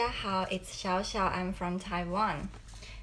[0.00, 1.30] 家好，It's Xiao Xiao.
[1.32, 2.48] I'm from Taiwan.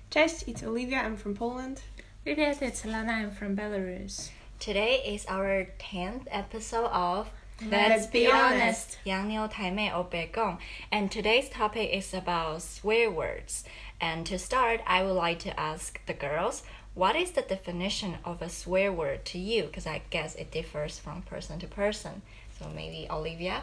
[0.09, 1.01] Cześć, it's Olivia.
[1.03, 1.81] I'm from Poland.
[2.25, 3.13] Привет, it's Lana.
[3.13, 4.31] I'm from Belarus.
[4.59, 7.29] Today is our 10th episode of
[7.69, 8.97] Let's Be Honest.
[9.05, 10.57] Yang Niu Tai Mei or Beigong.
[10.91, 13.63] And today's topic is about swear words.
[14.01, 16.63] And to start, I would like to ask the girls,
[16.95, 19.63] what is the definition of a swear word to you?
[19.63, 22.21] Because I guess it differs from person to person.
[22.59, 23.61] So maybe Olivia.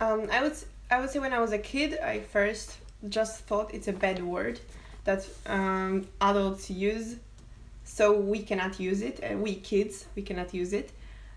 [0.00, 0.56] Um, I would
[0.93, 2.77] I would say when I was a kid, I first
[3.09, 4.59] just thought it's a bad word
[5.05, 7.15] that um, adults use,
[7.83, 9.19] so we cannot use it.
[9.23, 10.91] Uh, we kids, we cannot use it.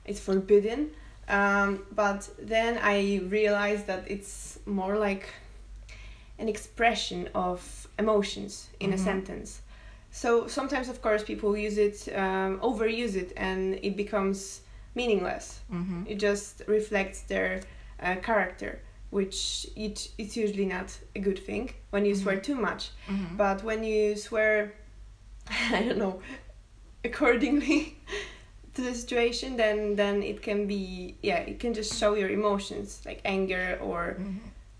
[0.05, 0.91] It's forbidden.
[1.29, 5.27] Um, but then I realized that it's more like
[6.39, 9.63] an expression of emotions in a sentence.
[10.11, 14.61] So sometimes, of course, people use it, um, overuse it, and it becomes
[14.95, 15.61] meaningless.
[15.73, 16.03] Mm-hmm.
[16.09, 17.63] It just reflects their
[18.03, 18.81] uh, character,
[19.17, 22.83] which it, it's usually not a good thing when you swear too much.
[23.09, 23.37] Mhm.
[23.37, 24.75] But when you swear,
[25.79, 26.21] I don't know,
[27.05, 27.97] accordingly
[28.75, 33.03] to the situation, then then it can be yeah, it can just show your emotions
[33.07, 34.17] like anger or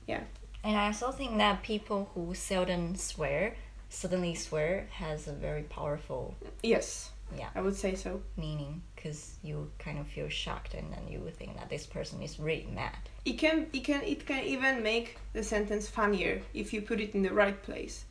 [0.07, 0.23] yeah.
[0.65, 3.55] And I also think that people who seldom swear,
[3.89, 8.21] suddenly swear, has a very powerful Yes, yeah I would say so.
[8.37, 12.41] meaning because you kind of feel shocked and then you think that this person is
[12.41, 12.97] really mad.
[13.25, 17.15] It can it can it can even make the sentence funnier if you put it
[17.15, 18.05] in the right place.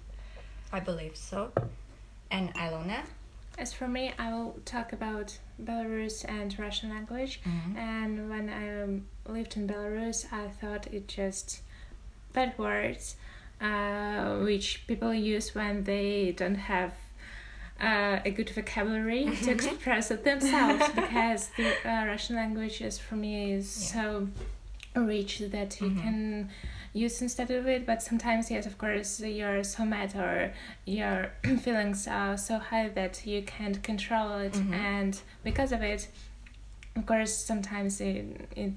[0.72, 1.52] I believe so.
[2.32, 3.02] And Ilona?
[3.58, 7.42] As for me, I will talk about Belarus and Russian language.
[7.44, 7.78] Mhm.
[7.78, 11.62] And when I um, lived in Belarus, I thought it just
[12.34, 13.16] bad words,
[13.62, 16.92] uh, which people use when they don't have
[17.82, 20.84] uh, a good vocabulary to express it themselves.
[20.96, 24.02] because the uh, Russian language is for me is Yeah.
[24.02, 24.28] so
[24.96, 26.02] rich that you Mhm.
[26.02, 26.50] can
[26.94, 27.86] use instead of it.
[27.86, 30.54] But sometimes, yes, of course, you're so mad or
[30.86, 31.32] your
[31.62, 34.74] feelings are so high that you can't control it, Mhm.
[34.74, 36.08] and because of it,
[36.96, 38.72] of course, sometimes it, it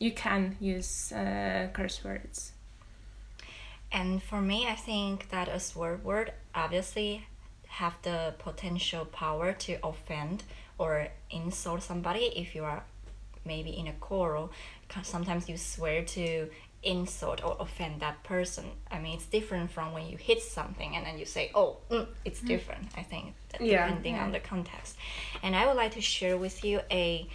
[0.00, 2.50] you can use uh, curse words.
[3.92, 7.26] And for me, I think that a swear word obviously
[7.80, 10.42] have the potential power to offend
[10.78, 12.82] or insult somebody if you are
[13.44, 14.50] maybe in a quarrel
[15.02, 16.48] Sometimes you swear to
[16.82, 18.64] insult or offend that person.
[18.90, 22.06] I mean, it's different from when you hit something and then you say, "Oh, mm,
[22.24, 23.86] it's different." I think that Yeah.
[23.86, 24.96] depending on the context.
[25.42, 27.26] And I would like to share with you a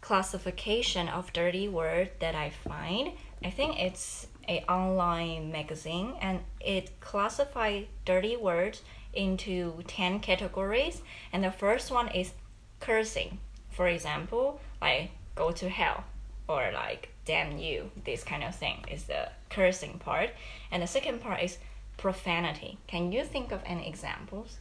[0.00, 3.12] classification of dirty word that I find.
[3.42, 8.82] I think it's a online magazine and it classify dirty words
[9.14, 11.02] into 10 categories
[11.32, 12.32] and the first one is
[12.80, 13.38] cursing.
[13.70, 16.04] For example, like go to hell
[16.48, 20.30] or like damn you, this kind of thing is the cursing part.
[20.70, 21.58] And the second part is
[21.96, 22.78] profanity.
[22.86, 24.56] Can you think of any examples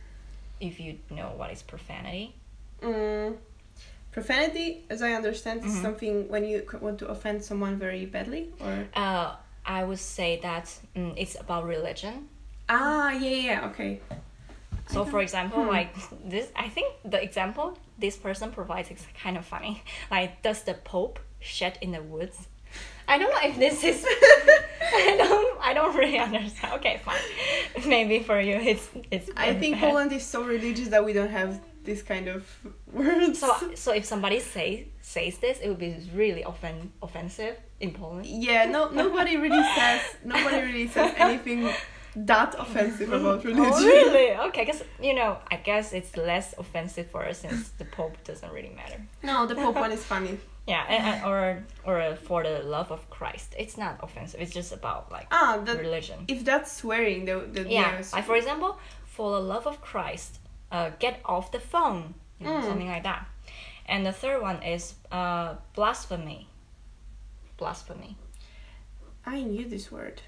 [0.59, 2.33] if you know what is profanity?
[2.81, 3.37] Mm,
[4.11, 5.81] profanity, as I understand, is Mhm.
[5.81, 9.35] something when you want to offend someone very badly, or Uh,
[9.65, 10.65] I would say that
[10.95, 12.29] mm, it's about religion.
[12.69, 13.99] ah, yeah, yeah, okay,
[14.87, 15.69] So, for example, Hmm.
[15.69, 15.93] like
[16.25, 19.83] this, I think the example this person provides is kind of funny.
[20.09, 22.47] Like, does the Pope shed in the woods?
[23.07, 24.05] I don't know if this is.
[24.81, 25.57] I don't.
[25.61, 26.73] I don't really understand.
[26.75, 27.87] Okay, fine.
[27.87, 29.29] Maybe for you, it's it's.
[29.37, 29.89] I think bad.
[29.89, 32.45] Poland is so religious that we don't have this kind of
[32.93, 33.39] words.
[33.39, 38.25] So, so if somebody say says this, it would be really offen- offensive in Poland.
[38.25, 41.69] yeah, no, nobody really says nobody really says anything
[42.25, 43.73] that offensive about religion.
[43.73, 44.35] Oh, really?
[44.49, 48.51] Okay, because you know, I guess it's less offensive for us since the Pope doesn't
[48.51, 48.99] really matter.
[49.23, 50.37] No, the Pope one is funny.
[50.69, 54.41] Yeah, and, and, or or uh, for the love of Christ, it's not offensive.
[54.41, 56.25] It's just about like Ah, that religion.
[56.27, 58.11] if that's swearing, the the Yeah, yes.
[58.11, 60.39] like for example, for the love of Christ,
[60.69, 62.63] uh, get off the phone, you know, Mm.
[62.67, 63.25] something like that.
[63.85, 66.49] And the third one is uh, blasphemy.
[67.57, 68.17] Blasphemy.
[69.25, 70.21] I knew this word.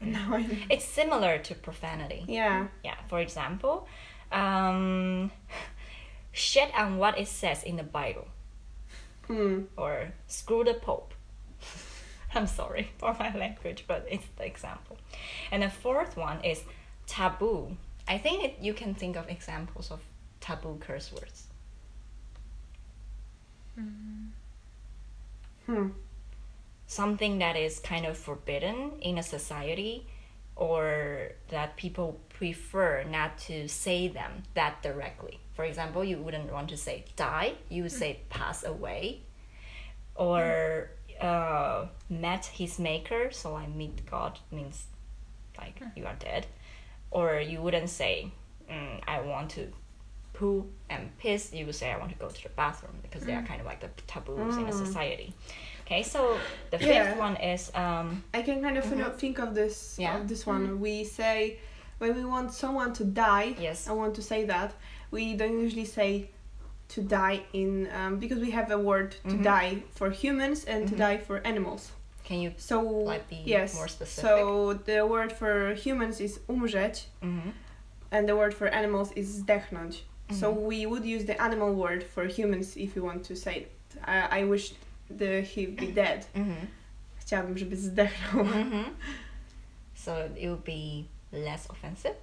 [0.00, 0.44] Know.
[0.70, 2.24] It's similar to profanity.
[2.28, 2.68] Yeah.
[2.84, 3.88] Yeah, for example,
[4.30, 5.30] um,
[6.32, 8.28] shit on what it says in the Bible.
[9.26, 9.62] Hmm.
[9.76, 11.12] or screw the Pope.
[12.34, 14.98] I'm sorry for my language, but it's the example.
[15.50, 16.62] And the fourth one is
[17.06, 17.76] taboo.
[18.06, 20.00] I think it, you can think of examples of
[20.40, 21.48] taboo curse words.
[25.66, 25.88] Hmm.
[26.86, 30.06] Something that is kind of forbidden in a society
[30.54, 35.38] or that people prefer not to say them that directly.
[35.54, 39.20] For example, you wouldn't want to say die, you would say pass away.
[40.14, 40.90] Or
[41.20, 44.86] uh, met his maker, so I meet God means
[45.58, 46.46] like you are dead,
[47.10, 48.30] or you wouldn't say,
[48.70, 49.72] mm, "I want to
[50.32, 53.34] poo and piss." You would say, "I want to go to the bathroom," because they
[53.34, 55.34] are kind of like the taboos in a society.
[55.86, 56.36] Okay, so
[56.70, 57.16] the fifth Yeah.
[57.18, 60.16] one is um, I can kind of you know, think of this Yeah.
[60.20, 60.80] of this one.
[60.80, 61.58] We say
[61.98, 63.54] when we want someone to die.
[63.60, 63.88] Yes.
[63.88, 64.72] I want to say that
[65.12, 66.30] we don't usually say
[66.88, 69.42] to die in um, because we have a word to Mhm.
[69.44, 70.98] die for humans and to Mhm.
[70.98, 71.92] die for animals.
[72.28, 73.74] can you So like be yes.
[73.74, 74.24] more specific?
[74.30, 77.52] So the word for humans is umrzeć Mhm.
[78.10, 80.02] and the word for animals is zdechnąć.
[80.32, 80.62] So Mhm.
[80.70, 83.70] we would use the animal word for humans if we want to say it.
[84.04, 84.74] I, I wish
[85.10, 86.26] the he be dead.
[86.34, 86.66] Mhm.
[87.16, 88.44] Chciałabym, żeby zdechnął.
[88.44, 88.84] Mhm.
[89.94, 92.14] So it would be less offensive.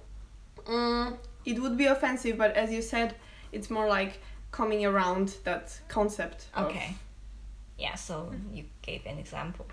[0.66, 3.14] Mm, it would be offensive, but as you said,
[3.52, 4.18] it's more like
[4.50, 6.48] coming around that concept.
[6.54, 6.94] of- Okay.
[7.78, 9.66] Yeah, so you gave an example.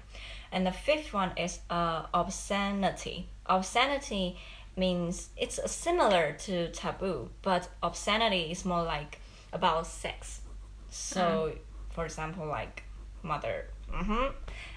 [0.51, 3.25] And the fifth one is uh, obscenity.
[3.45, 4.35] Obscenity
[4.75, 9.19] means it's similar to taboo, but obscenity is more like
[9.53, 10.41] about sex.
[10.89, 11.51] So,
[11.93, 12.83] for example, like
[13.23, 14.27] mother, mm-hmm,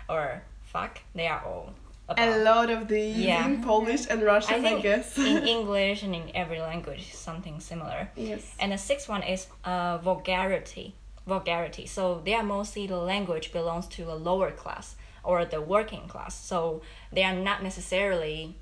[0.09, 1.73] or fuck, they are all
[2.09, 2.29] about.
[2.29, 3.47] A lot of these Yeah.
[3.47, 5.17] in Polish and Russian, I, think guess.
[5.19, 8.09] in English and in every language, something similar.
[8.17, 8.55] yes.
[8.61, 10.95] And the sixth one is uh, vulgarity.
[11.27, 11.87] Vulgarity.
[11.87, 16.35] So they are mostly the language belongs to a lower class or the working class.
[16.45, 16.83] So
[17.13, 18.57] they are not necessarily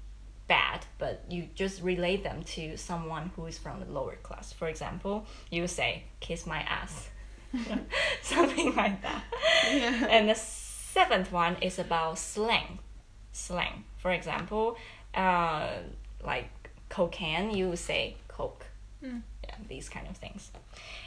[0.46, 4.52] bad, but you just relate them to someone who is from the lower class.
[4.52, 7.08] For example, you say "kiss my ass,"
[8.22, 9.22] something like that.
[9.70, 10.06] Yeah.
[10.10, 12.78] And the seventh one is about slang.
[13.32, 13.84] Slang.
[13.98, 14.76] For example,
[15.14, 15.68] uh,
[16.24, 16.50] like
[16.88, 18.66] cocaine, you say coke.
[19.04, 19.22] Mm.
[19.44, 20.50] Yeah, these kind of things.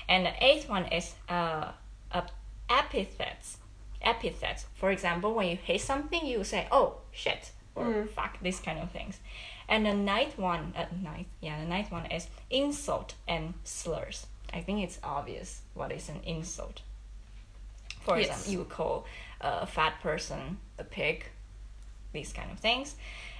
[0.10, 1.72] And the eighth one is uh,
[2.14, 2.32] ep-
[2.70, 3.58] epithets.
[4.02, 4.66] Epithets.
[4.76, 8.10] For example, when you hate something, you say, "Oh shit" or Mm.
[8.10, 9.20] "fuck," these kind of things.
[9.68, 14.28] And the ninth one, uh, ninth, yeah, the ninth one is insult and slurs.
[14.54, 16.82] I think it's obvious what is an insult.
[18.04, 18.28] For Yes.
[18.28, 19.06] example, you would call
[19.42, 21.26] a fat person a pig,
[22.14, 22.96] these kind of things.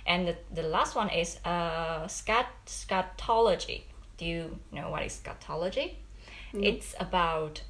[0.08, 3.82] And the, the last one is uh, scat scatology.
[4.18, 5.96] Do you know what is scatology?
[6.54, 7.62] It's about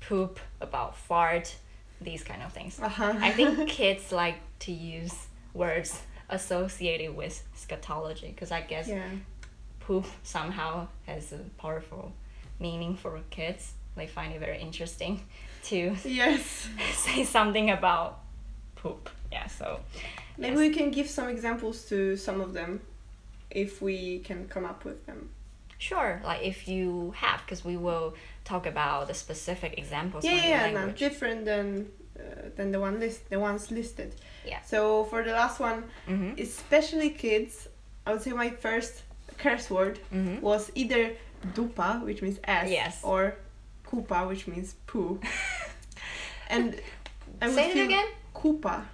[0.00, 1.54] poop, about fart,
[2.00, 2.78] these kind of things.
[2.80, 3.14] Uh-huh.
[3.20, 5.14] I think kids like to use
[5.54, 9.02] words associated with scatology because I guess yeah.
[9.80, 12.12] poop somehow has a powerful
[12.60, 13.72] meaning for kids.
[13.96, 15.20] They find it very interesting
[15.64, 16.68] to Yes.
[16.94, 18.20] say something about
[18.76, 19.10] poop.
[19.32, 19.80] Yeah, so
[20.38, 20.68] Maybe Yes.
[20.68, 22.80] we can give some examples to some of them
[23.50, 25.28] if we can come up with them.
[25.78, 28.14] sure, like if you have, because we will
[28.44, 32.22] talk about the specific examples yeah, yeah, yeah, no, different than uh,
[32.56, 34.14] than the one list, the ones listed.
[34.46, 34.60] Yeah.
[34.72, 36.40] So for the last one, Mm-hmm.
[36.40, 37.68] especially kids,
[38.06, 39.02] I would say my first
[39.38, 40.40] curse word Mm-hmm.
[40.42, 41.12] was either
[41.54, 43.00] dupa, which means ass, Yes.
[43.02, 43.36] or
[43.86, 45.20] kupa, which means poo.
[46.48, 46.78] and
[47.40, 48.06] I would Say it again.
[48.34, 48.84] Kupa.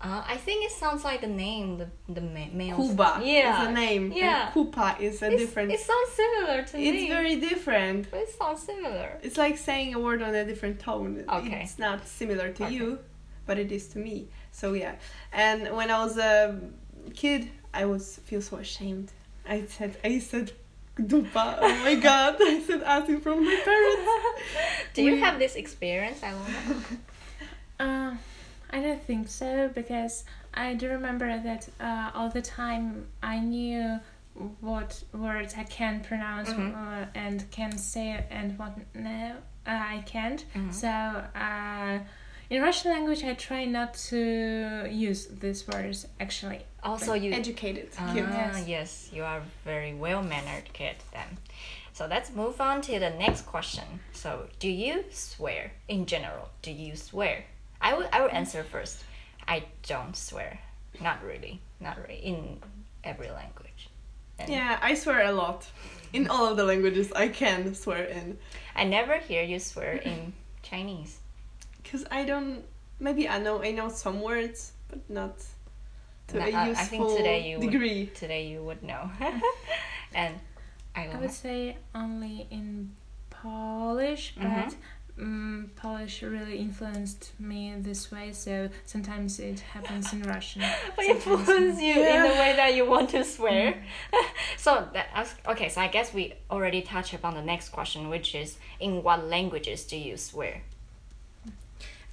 [0.00, 2.76] Uh, I think it sounds like the name, the the ma- male.
[2.76, 3.62] Kuba Yeah.
[3.62, 4.12] is a name.
[4.12, 4.50] Yeah.
[4.54, 5.72] Kupa is a It's- different.
[5.72, 6.88] It sounds similar to me.
[6.88, 8.08] It's very different.
[8.10, 9.18] But it sounds similar.
[9.22, 11.24] It's like saying a word on a different tone.
[11.28, 11.62] Okay.
[11.64, 12.74] It's not similar to Okay.
[12.74, 13.00] you,
[13.46, 14.28] but it is to me.
[14.52, 14.94] So yeah.
[15.32, 16.60] And when I was a
[17.14, 19.10] kid, I was feel so ashamed.
[19.48, 20.52] I said I said
[21.00, 21.58] dupa.
[21.60, 22.36] Oh my god.
[22.40, 24.10] I said ass in front of my parents.
[24.94, 26.98] Do you We- have this experience, Ilona?
[27.80, 28.14] Uh,
[28.70, 33.98] I don't think so because I do remember that uh, all the time I knew
[34.60, 36.74] what words I can pronounce Mhm.
[36.76, 39.36] uh, and can say and what no
[39.66, 40.44] uh, I can't.
[40.54, 40.72] Mhm.
[40.72, 41.98] So uh,
[42.50, 46.60] in Russian language I try not to use these words actually.
[46.82, 47.32] Also, you.
[47.32, 48.24] Educated Ah, kid.
[48.28, 48.68] Yes.
[48.68, 51.38] yes, you are very well mannered kid then.
[51.92, 53.84] So let's move on to the next question.
[54.12, 56.48] So, do you swear in general?
[56.62, 57.44] Do you swear?
[57.80, 58.08] I will.
[58.12, 59.04] I will answer first.
[59.48, 60.60] I don't swear.
[61.00, 61.60] Not really.
[61.80, 62.20] Not really.
[62.20, 62.58] In
[63.02, 63.88] every language.
[64.38, 65.66] And Yeah, I swear a lot.
[66.12, 68.38] In all of the languages I can swear in.
[68.76, 71.18] I never hear you swear in Chinese.
[71.90, 72.64] Cause I don't.
[73.00, 75.36] Maybe I know I know some words, but not
[76.28, 78.06] to No, a I- I useful think today you would- degree.
[78.14, 79.10] Today you would know.
[80.14, 80.34] and
[80.94, 82.94] I I would say only in
[83.30, 84.74] Polish, but Mhm.
[85.20, 88.32] um, Polish really influenced me this way.
[88.32, 90.62] So sometimes it happens in Russian.
[90.96, 93.82] sometimes in- influence you in the way that you want to swear.
[94.56, 95.06] so that
[95.46, 95.68] okay.
[95.68, 99.84] So I guess we already touched upon the next question, which is in what languages
[99.84, 100.62] do you swear?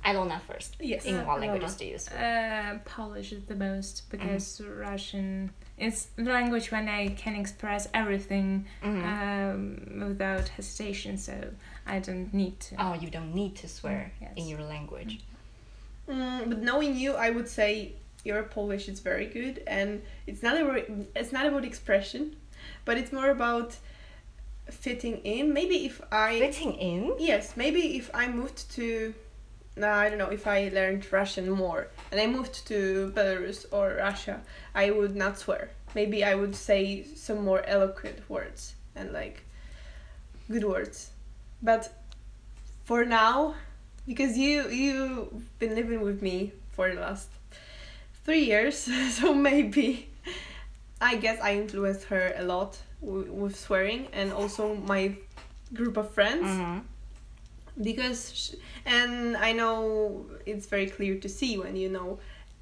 [0.06, 0.76] Ilona first.
[0.80, 1.06] Yes.
[1.06, 2.76] In what languages do you swear?
[2.76, 8.66] Uh, Polish is the most because Russian is the language when I can express everything
[8.84, 9.04] Mhm.
[9.16, 11.34] um, without hesitation, so
[11.88, 12.76] I don't need to.
[12.80, 14.32] oh, you don't need to swear Mm, yes.
[14.36, 15.20] in your language.
[16.08, 17.94] Mm, but knowing you, I would say
[18.24, 20.78] your Polish is very good, and it's not about
[21.16, 22.36] it's not about expression,
[22.86, 23.76] but it's more about
[24.70, 25.52] fitting in.
[25.54, 27.14] Maybe if I Fitting in?
[27.20, 29.14] yes, maybe if I moved to,
[29.76, 33.96] no, I don't know, if I learned Russian more and I moved to Belarus or
[33.98, 34.42] Russia,
[34.74, 35.70] I would not swear.
[35.94, 39.44] Maybe I would say some more eloquent words and like
[40.50, 41.12] good words,
[41.62, 41.92] but
[42.86, 43.56] for now,
[44.08, 47.30] because you you've been living with me for the last
[48.24, 48.78] three years,
[49.12, 50.10] so maybe
[51.02, 55.16] I guess I influenced her a lot with swearing and also my
[55.74, 56.84] group of friends Mhm.
[57.82, 58.56] Because sh-
[58.86, 62.20] and I know it's very clear to see when you know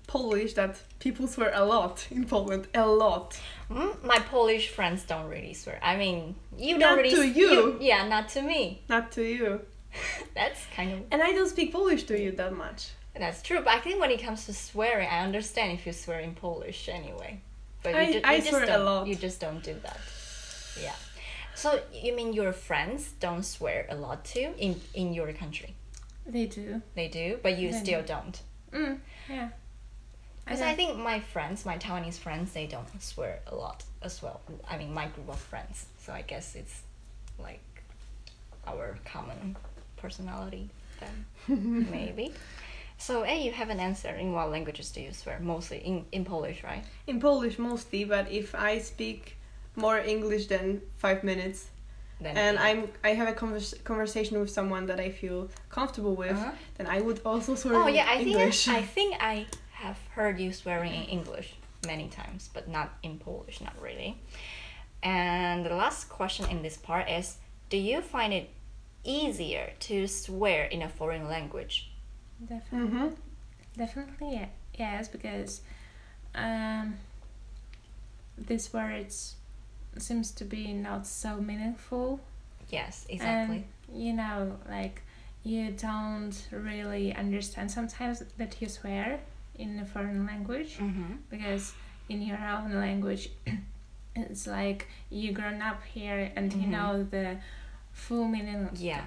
[0.08, 3.40] Polish that people swear a lot in Poland a lot.
[3.70, 5.80] Mm, My Polish friends don't really swear.
[5.82, 7.16] I mean, you Not don't really.
[7.34, 7.78] to you.
[7.80, 8.82] Yeah, not to me.
[8.90, 9.62] Not to you.
[10.36, 12.90] That's kind of And I don't speak Polish to you that much.
[13.18, 13.60] that's true.
[13.60, 16.90] But I think when it comes to swearing, I understand if you swear in Polish
[16.90, 17.40] anyway.
[17.84, 18.86] But I- you, ju- I you just swear a don't.
[18.86, 19.08] lot.
[19.08, 20.00] You just don't do that.
[20.82, 20.96] Yeah.
[21.56, 25.76] So you mean your friends don't swear a lot too in in your country?
[26.26, 26.82] They do.
[26.96, 28.42] They do, but you They still don't.
[28.72, 29.50] Mm, yeah.
[30.46, 34.22] Because don't- I think my friends, my Taiwanese friends, they don't swear a lot as
[34.22, 34.42] well.
[34.68, 35.86] I mean, my group of friends.
[36.00, 36.82] So I guess it's
[37.40, 37.62] like
[38.68, 39.56] our common
[39.98, 40.70] personality
[41.00, 42.34] then, maybe.
[42.98, 44.10] So, hey, you have an answer.
[44.10, 45.40] In what languages do you swear?
[45.40, 46.84] Mostly in, in Polish, right?
[47.08, 49.36] In Polish mostly, but if I speak
[49.76, 51.70] more English than five minutes
[52.22, 56.38] Then and I'm I have a convers- conversation with someone that I feel comfortable with,
[56.38, 56.52] Uh-huh.
[56.78, 58.66] then I would also swear Oh in yeah, I English.
[58.66, 59.36] think I think I
[59.84, 64.16] have heard you swearing in English many times, but not in Polish, not really.
[65.02, 67.38] And the last question in this part is:
[67.70, 68.48] Do you find it
[69.04, 71.92] easier to swear in a foreign language?
[72.48, 72.90] Definitely.
[72.90, 73.10] hmm
[73.76, 74.50] Definitely, ye-
[74.80, 75.62] yes, because
[76.36, 76.94] um,
[78.38, 79.36] these words
[80.02, 82.20] seems to be not so meaningful.
[82.70, 83.66] Yes, exactly.
[83.92, 85.02] And, you know, like
[85.44, 89.20] you don't really understand sometimes that you swear
[89.56, 91.14] in a foreign language mm-hmm.
[91.30, 91.74] because
[92.10, 93.30] in your own language
[94.16, 96.70] it's like you grown up here and you Mhm.
[96.70, 97.38] know the
[97.92, 99.04] full meaning Yeah.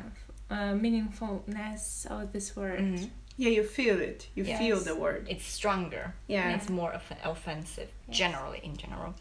[0.50, 2.81] uh, meaningfulness of this word.
[2.81, 3.11] Mhm.
[3.38, 4.28] Yeah, you feel it.
[4.35, 4.59] You Yes.
[4.59, 5.26] feel the word.
[5.28, 6.14] It's stronger.
[6.26, 6.55] Yeah.
[6.57, 8.16] It's more off- offensive, Yes.
[8.19, 9.14] generally, in general.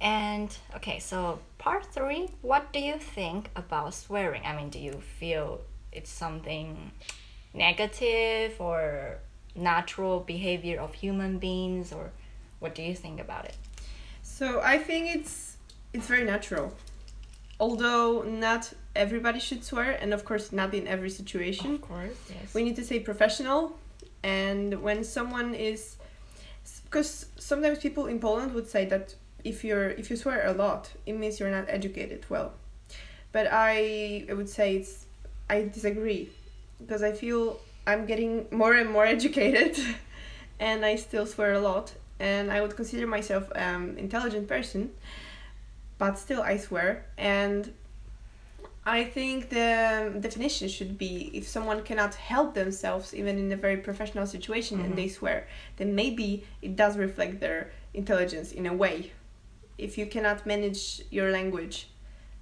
[0.00, 4.42] And okay, so part three, what do you think about swearing?
[4.44, 5.60] I mean, do you feel
[5.92, 6.90] it's something
[7.54, 9.18] negative or
[9.54, 12.10] natural behavior of human beings, or
[12.58, 13.56] what do you think about it?
[14.22, 15.56] So I think it's
[15.92, 16.74] it's very natural.
[17.60, 21.74] Although not everybody should swear, and of course not in every situation.
[21.74, 22.52] Of course, yes.
[22.52, 23.78] We need to say professional,
[24.22, 25.96] and when someone is,
[26.84, 30.90] because sometimes people in Poland would say that if you're if you swear a lot,
[31.06, 32.52] it means you're not educated well.
[33.32, 35.06] But I I would say it's
[35.50, 36.30] I disagree,
[36.80, 39.78] because I feel I'm getting more and more educated,
[40.58, 44.90] and I still swear a lot, and I would consider myself um intelligent person,
[45.98, 47.72] but still I swear and.
[48.86, 53.78] I think the definition should be if someone cannot help themselves, even in a very
[53.78, 54.84] professional situation, Mhm.
[54.84, 55.46] and they swear,
[55.78, 59.12] then maybe it does reflect their intelligence in a way.
[59.78, 61.88] If you cannot manage your language,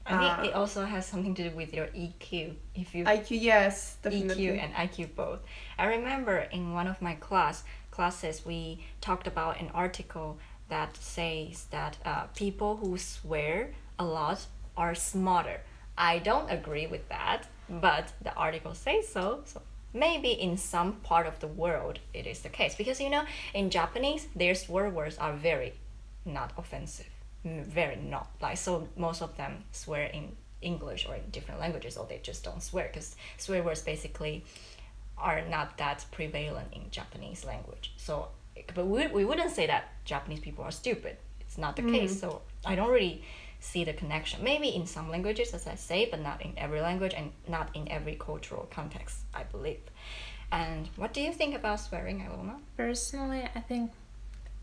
[0.04, 2.54] I think uh, it also has something to do with your EQ.
[2.74, 4.46] If you IQ, yes, definitely.
[4.46, 5.40] EQ and IQ both.
[5.78, 11.66] I remember in one of my class classes we talked about an article that says
[11.70, 14.46] that uh, people who swear a lot
[14.76, 15.60] are smarter.
[15.96, 19.42] I don't agree with that, but the article says so.
[19.44, 19.60] So
[19.92, 23.68] maybe in some part of the world it is the case because you know in
[23.68, 25.74] Japanese their swear words are very
[26.24, 27.11] not offensive,
[27.44, 32.06] very not like so most of them swear in English or in different languages or
[32.06, 34.44] they just don't swear because swear words basically
[35.18, 37.92] are not that prevalent in Japanese language.
[37.96, 38.28] So,
[38.74, 41.16] but we, we wouldn't say that Japanese people are stupid.
[41.40, 42.16] It's not the case.
[42.16, 42.20] Mm.
[42.20, 43.22] So I don't really
[43.60, 44.42] see the connection.
[44.42, 47.88] Maybe in some languages, as I say, but not in every language and not in
[47.90, 49.80] every cultural context, I believe.
[50.50, 52.56] And what do you think about swearing, Ilona?
[52.76, 53.92] Personally, I think,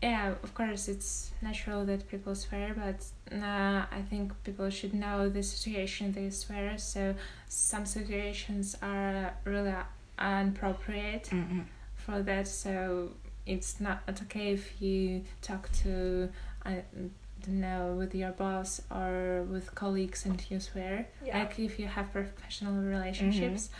[0.02, 3.04] yeah, of course, it's natural that people swear, but
[3.36, 6.78] uh, I think people should know the situation they swear.
[6.78, 7.14] So
[7.48, 9.74] some situations are really
[10.18, 11.64] inappropriate Mm-mm.
[11.96, 12.48] for that.
[12.48, 13.10] So
[13.46, 16.28] it's not okay if you talk to
[16.64, 16.82] I
[17.44, 21.08] don't know with your boss or with colleagues and you swear.
[21.24, 21.38] Yeah.
[21.40, 23.70] Like if you have professional relationships.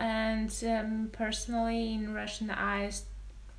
[0.00, 3.04] And um, personally, in Russian, I s-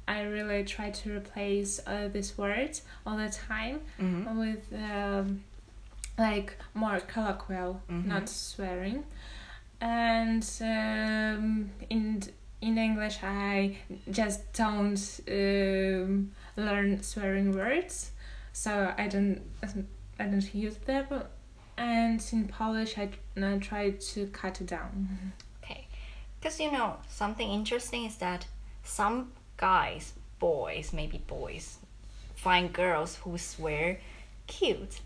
[0.09, 4.35] I really try to replace uh, these words all the time Mhm.
[4.41, 5.43] with um,
[6.17, 8.05] like more colloquial, Mhm.
[8.05, 9.03] not swearing.
[9.81, 12.23] And um, in
[12.61, 13.77] in English, I
[14.11, 14.99] just don't
[15.29, 18.11] um, learn swearing words,
[18.51, 19.41] so I don't
[20.19, 21.05] I don't use them.
[21.77, 25.31] And in Polish, I uh, try to cut it down.
[25.63, 25.87] Okay.
[26.39, 28.47] Because you know, something interesting is that
[28.83, 31.77] some guys, boys, maybe boys,
[32.35, 33.99] find girls who swear
[34.47, 35.01] cute.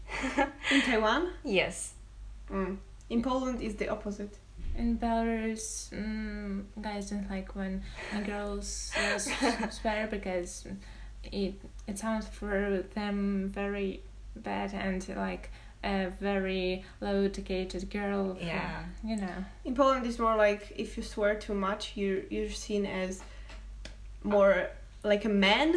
[0.71, 1.93] In Taiwan, yes.
[2.51, 2.77] mm.
[3.09, 4.37] in Poland, is the opposite.
[4.77, 7.83] In Belarus, mm, guys don't like when
[8.25, 9.17] girls uh,
[9.69, 10.67] swear because
[11.23, 11.53] it
[11.87, 14.01] it sounds for them very
[14.35, 15.49] bad and like
[15.83, 18.35] a very low educated girl.
[18.35, 18.83] from- Yeah.
[19.03, 19.45] you know.
[19.65, 23.21] In Poland, it's more like if you swear too much, you're you're seen as
[24.23, 24.69] more
[25.03, 25.75] like a man.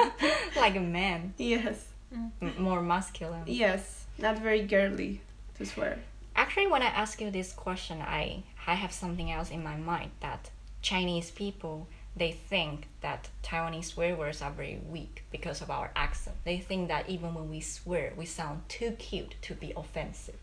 [0.56, 3.42] like a man, yes, m- more masculine.
[3.46, 5.20] yes, not very girly
[5.58, 5.98] to swear.
[6.36, 10.10] Actually, when I ask you this question, I I have something else in my mind
[10.20, 10.50] that
[10.82, 16.36] Chinese people they think that Taiwanese swear words are very weak because of our accent.
[16.44, 20.38] They think that even when we swear, we sound too cute to be offensive,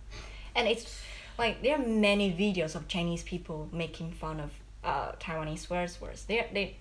[0.55, 1.01] and it's
[1.37, 4.51] like there are many videos of Chinese people making fun of
[4.83, 6.25] uh, Taiwanese swear words.
[6.25, 6.77] They they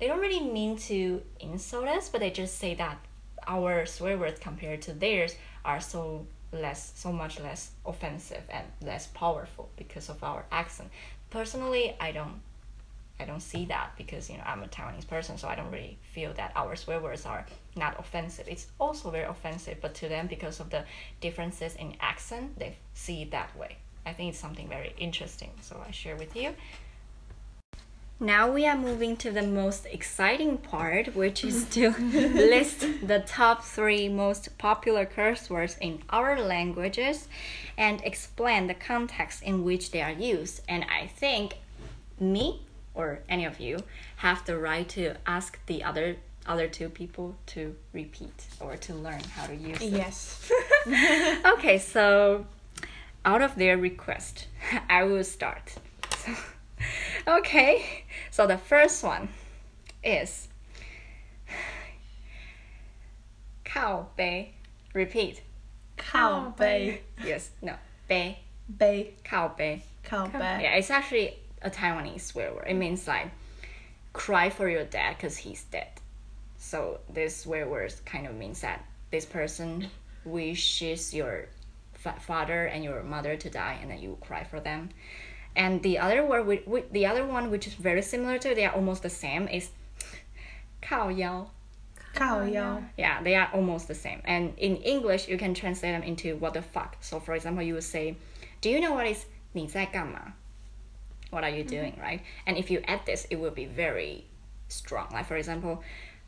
[0.00, 2.98] they don't really mean to insult us, but they just say that
[3.46, 9.08] our swear words compared to theirs are so less so much less offensive and less
[9.08, 10.88] powerful because of our accent.
[11.30, 12.40] Personally i don't
[13.18, 15.98] i don't see that because you know i'm a taiwanese person so i don't really
[16.12, 17.44] feel that our swear words are
[17.76, 18.46] not offensive.
[18.48, 20.84] It's also very offensive but to them because of the
[21.20, 23.76] differences in accent they see it that way.
[24.06, 26.54] I think it's something very interesting so i share with you
[28.18, 32.10] now we are moving to the most exciting part, which is mm-hmm.
[32.10, 37.28] to list the top three most popular curse words in our languages
[37.76, 40.62] and explain the context in which they are used.
[40.68, 41.58] And I think
[42.18, 42.62] me
[42.94, 43.78] or any of you
[44.16, 49.20] have the right to ask the other other two people to repeat or to learn
[49.34, 49.94] how to use them.
[49.94, 50.50] Yes.
[51.44, 52.46] okay, so
[53.24, 54.46] out of their request,
[54.88, 55.74] I will start.
[57.26, 59.28] Okay, so the first one
[60.02, 60.48] is
[63.64, 64.52] cow bay.
[64.94, 65.42] Repeat.
[65.96, 67.00] Cow bay.
[67.24, 67.74] Yes, no,
[68.08, 68.38] bay,
[68.78, 69.14] Bay.
[69.24, 69.82] cow bay.
[70.04, 70.60] Cow bay.
[70.62, 72.66] Yeah, it's actually a Taiwanese swear word.
[72.68, 73.28] It means like
[74.12, 75.88] cry for your dad because he's dead.
[76.58, 79.88] So this swear word kind of means that this person
[80.24, 81.46] wishes your
[81.94, 84.90] fa- father and your mother to die, and then you cry for them.
[85.55, 88.65] And the other word, with, with, the other one, which is very similar to, they
[88.65, 89.69] are almost the same, is
[90.81, 91.47] 靠腰.
[92.13, 92.83] Cow yao.
[92.97, 94.21] Yeah, they are almost the same.
[94.25, 96.97] And in English, you can translate them into what the fuck.
[97.01, 98.17] So, for example, you would say,
[98.59, 100.33] Do you know what is 你在干嘛?
[101.29, 102.21] What are you doing, right?
[102.45, 104.25] And if you add this, it will be very
[104.67, 105.09] strong.
[105.11, 105.81] Like, for example,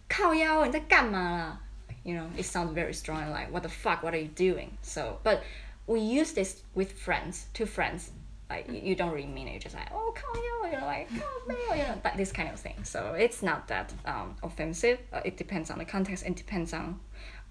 [0.07, 1.59] 靠腰,你在干嘛啦?
[2.03, 4.77] You know, it sounds very strong and like, What the fuck, what are you doing?
[4.81, 5.43] So, but
[5.85, 8.11] we use this with friends, to friends.
[8.50, 9.52] like you don't really mean it.
[9.52, 12.32] You're just like, oh, come here, you know, like, come here, you know, like this
[12.32, 12.82] kind of thing.
[12.82, 14.98] So it's not that um, offensive.
[15.12, 17.00] Uh, it depends on the context and depends on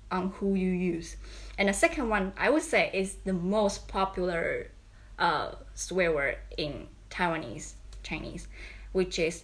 [0.09, 1.17] on who you use.
[1.57, 4.71] And the second one, I would say, is the most popular
[5.19, 8.47] uh, swear word in Taiwanese Chinese,
[8.93, 9.43] which is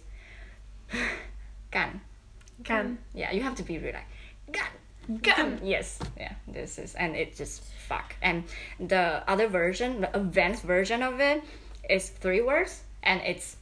[1.70, 2.00] gan.
[2.62, 2.98] Gan.
[3.12, 4.06] Yeah, you have to be really like,
[5.08, 5.20] 干.
[5.22, 5.60] Gan.
[5.62, 8.14] Yes, yeah, this is, and it just fuck.
[8.22, 8.44] And
[8.80, 11.42] the other version, the advanced version of it,
[11.88, 13.56] is three words, and it's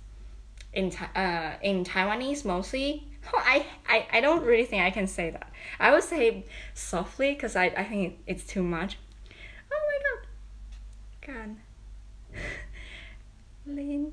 [0.72, 3.06] in uh in Taiwanese mostly.
[3.32, 5.50] Oh, I, I I don't really think I can say that.
[5.78, 8.98] I would say softly because I I think it's too much.
[9.72, 11.56] Oh my god,
[12.34, 12.40] God.
[13.66, 14.12] Lin,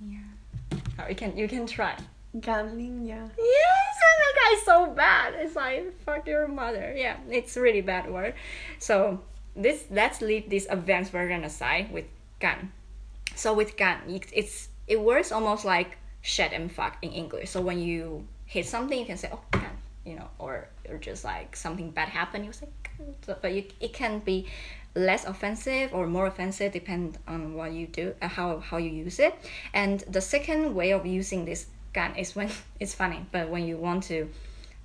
[0.00, 0.78] yeah.
[0.98, 1.96] Oh, you can you can try.
[2.36, 3.24] Ganling ya.
[3.38, 4.32] Yes, oh my
[4.64, 5.34] so bad.
[5.40, 6.92] It's like fuck your mother.
[6.96, 8.34] Yeah, it's really bad word.
[8.78, 9.20] So
[9.56, 12.04] this let's leave this advanced version aside with
[12.38, 12.72] gan.
[13.34, 17.50] So with it- it's it works almost like shit and fuck in English.
[17.50, 19.72] So when you hit something, you can say oh gan,
[20.04, 23.14] you know, or or just like something bad happened, you say gan.
[23.40, 24.46] But you, it can be
[24.94, 29.20] less offensive or more offensive depend on what you do uh, how how you use
[29.20, 29.32] it
[29.72, 33.76] and the second way of using this gan is when it's funny but when you
[33.76, 34.28] want to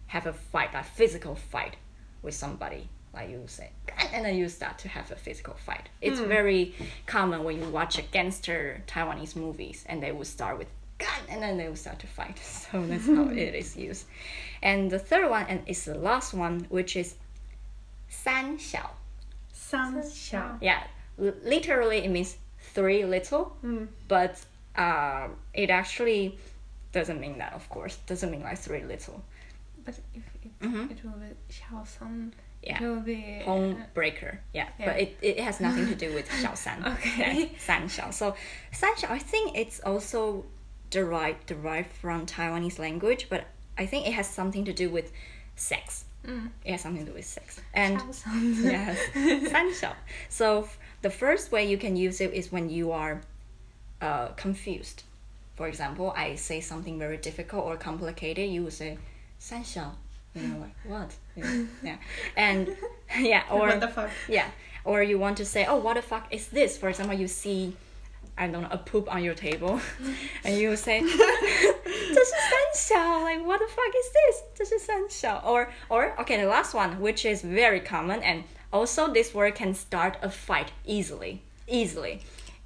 [0.08, 1.76] have a fight a physical fight
[2.22, 5.90] with somebody like you say "Gan," and then you start to have a physical fight.
[6.02, 6.74] It's very
[7.06, 11.42] common when you watch a gangster taiwanese movies and they will start with gan and
[11.44, 12.40] then they will start to fight.
[12.72, 14.06] So that's how it is used.
[14.64, 17.16] And the third one and it's the last one which is
[18.10, 18.90] san xiao.
[19.52, 20.14] San Sounds
[20.62, 20.84] yeah
[21.20, 22.38] l- literally it means
[22.74, 23.56] three little
[24.08, 24.44] but
[24.76, 26.38] um, it actually
[26.94, 27.98] doesn't mean that, of course.
[28.06, 29.22] Doesn't mean like three little.
[29.84, 30.92] But if it, mm-hmm.
[30.92, 32.82] it will be xiaosan, yeah.
[32.82, 34.40] it will be uh, home breaker.
[34.54, 34.68] Yeah.
[34.80, 34.86] yeah.
[34.86, 36.94] but it, it has nothing to do with xiaosan.
[36.94, 38.14] okay, san xiao.
[38.14, 38.36] So
[38.72, 40.46] san xiao, I think it's also
[40.92, 43.46] derived derived from Taiwanese language, but
[43.78, 45.12] I think it has something to do with
[45.56, 46.06] sex.
[46.26, 46.52] Mm.
[46.64, 47.60] It has something to do with sex.
[47.74, 48.00] And
[48.64, 48.98] yes,
[49.52, 49.94] san xiao.
[50.30, 50.70] So
[51.02, 53.22] the first way you can use it is when you are
[54.00, 55.04] uh, confused
[55.57, 58.99] For example, I say something very difficult or complicated, you will say
[59.41, 59.97] 三小.
[60.35, 61.11] You know, like what?
[61.35, 61.97] Yeah, yeah.
[62.37, 62.77] and
[63.19, 64.11] yeah, or what the fuck?
[64.29, 64.47] yeah,
[64.85, 66.77] or you want to say, oh, what the fuck is this?
[66.77, 67.77] For example, you see,
[68.37, 69.81] I don't know, a poop on your table,
[70.45, 73.21] and you say, 这是三小.
[73.25, 74.43] Like, what the fuck is this?
[74.55, 75.43] 这是三小.
[75.45, 79.75] Or, or okay, the last one, which is very common, and also this word can
[79.75, 82.21] start a fight easily, easily.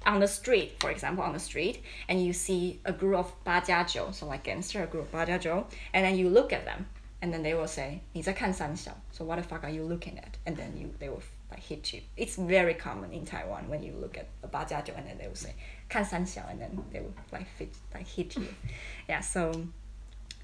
[0.05, 4.11] On the street, for example, on the street, and you see a group of 八加九,
[4.11, 6.85] so like gangster, a group of 八加九, and then you look at them,
[7.21, 8.91] and then they will say, 你在看三小.
[9.13, 10.33] So what the fuck are you looking at?
[10.45, 12.01] And then you they will like hit you.
[12.17, 15.35] It's very common in Taiwan when you look at a 八加九 and then they will
[15.35, 15.53] say
[15.87, 18.47] 看三小 and then they will like hit like hit you.
[19.07, 19.53] yeah, so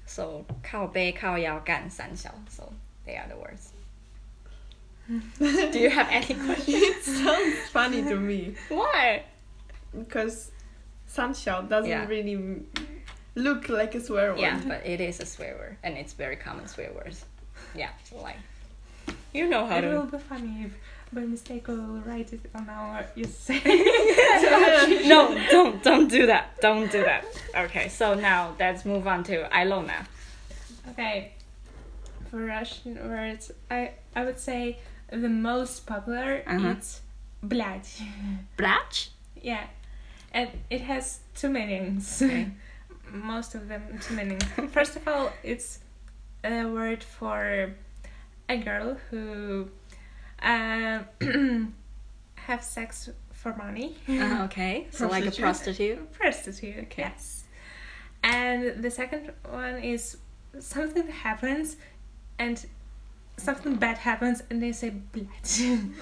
[0.06, 2.32] so 靠背靠腰干三小.
[2.48, 2.72] So
[3.04, 3.72] they are the words.
[5.38, 6.66] Do you have any questions?
[6.68, 9.24] It sounds funny to me Why?
[9.99, 10.51] because
[11.07, 12.07] san xiao doesn't Yeah.
[12.07, 12.63] really
[13.35, 14.39] look like a swear word.
[14.39, 17.25] Yeah, but it is a swear word, and it's very common swear words.
[17.75, 18.37] Yeah, so like
[19.33, 20.71] you know how It will be funny if
[21.13, 23.61] by mistake we will write it on our essay.
[25.07, 25.19] no,
[25.51, 26.59] don't don't do that.
[26.61, 27.23] Don't do that.
[27.65, 30.05] Okay, so now let's move on to Ilona.
[30.91, 31.31] Okay.
[32.31, 34.79] For Russian words, I I would say
[35.11, 36.69] the most popular Uh-huh.
[36.77, 37.01] it's
[37.43, 38.01] блядь.
[39.41, 39.63] Yeah,
[40.35, 42.21] and it has two meanings.
[42.21, 42.51] Okay.
[43.11, 44.43] Most of them two meanings.
[44.71, 45.79] First of all, it's
[46.43, 47.73] a word for
[48.49, 49.69] a girl who
[50.43, 50.99] uh,
[52.35, 53.95] have sex for money.
[54.09, 56.11] Uh, okay, so like a prostitute.
[56.11, 56.79] Prostitute.
[56.79, 57.03] Okay.
[57.03, 57.45] Yes.
[58.21, 60.17] And the second one is
[60.59, 61.77] something happens,
[62.37, 62.65] and
[63.37, 64.95] something bad happens, and they say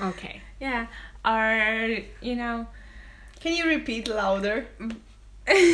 [0.02, 0.42] okay.
[0.60, 0.88] Yeah.
[1.24, 2.66] Or you know
[3.43, 4.67] Can you repeat louder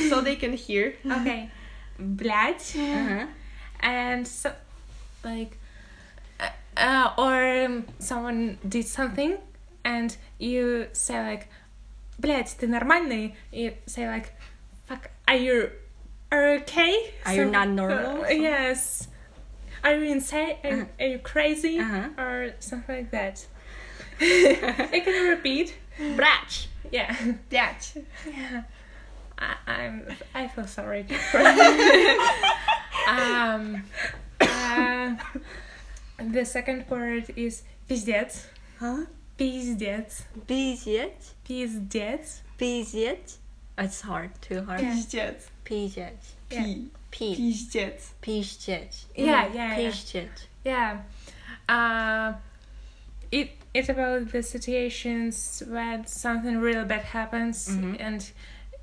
[0.08, 0.94] so they can hear?
[1.06, 1.50] okay,
[1.98, 2.74] блядь.
[2.76, 3.26] Uh-huh.
[3.80, 4.52] and so
[5.24, 5.58] like
[6.40, 9.36] uh, uh, or um, someone did something
[9.84, 11.48] and you say like
[12.20, 14.32] блядь ты нормальный you say like
[14.86, 15.70] fuck are you
[16.30, 18.24] are you okay Are you not normal?
[18.24, 19.08] uh, yes
[19.82, 20.84] are you insane are, Uh-huh.
[21.00, 22.08] are you crazy Uh-huh.
[22.22, 23.46] or something like that
[24.20, 25.74] I can repeat
[26.16, 26.68] Brach.
[26.90, 27.14] yeah
[27.50, 27.92] That.
[28.26, 28.62] yeah
[29.38, 31.40] I, I'm I feel sorry for
[33.08, 33.82] um
[34.40, 35.14] uh,
[36.18, 38.46] the second word is пиздец
[38.80, 39.06] Huh?
[39.38, 41.34] пиздец Пиздец.
[41.46, 43.38] пиздец Пиздец.
[43.76, 44.30] It's hard.
[44.40, 44.80] Too hard.
[44.80, 44.94] Yeah.
[44.94, 45.48] Пиздец.
[45.64, 46.34] Пиздец.
[46.50, 46.62] Yeah.
[46.62, 46.86] P.
[47.10, 47.34] P.
[47.34, 48.12] Пиздец.
[48.22, 49.06] Пиздец.
[49.16, 49.76] Yeah, yeah, yeah.
[49.76, 50.46] Пиздец.
[50.64, 50.98] yeah
[51.68, 52.32] uh,
[53.32, 57.96] it it's about the situations when something really bad happens Mhm.
[58.00, 58.30] and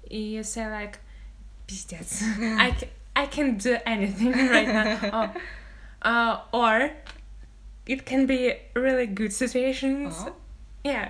[0.09, 0.99] you say like
[1.67, 2.21] пиздец
[2.67, 5.29] I, ca- I can do anything right now oh,
[6.01, 6.91] uh, or
[7.85, 10.35] it can be really good situations Oh.
[10.83, 11.09] yeah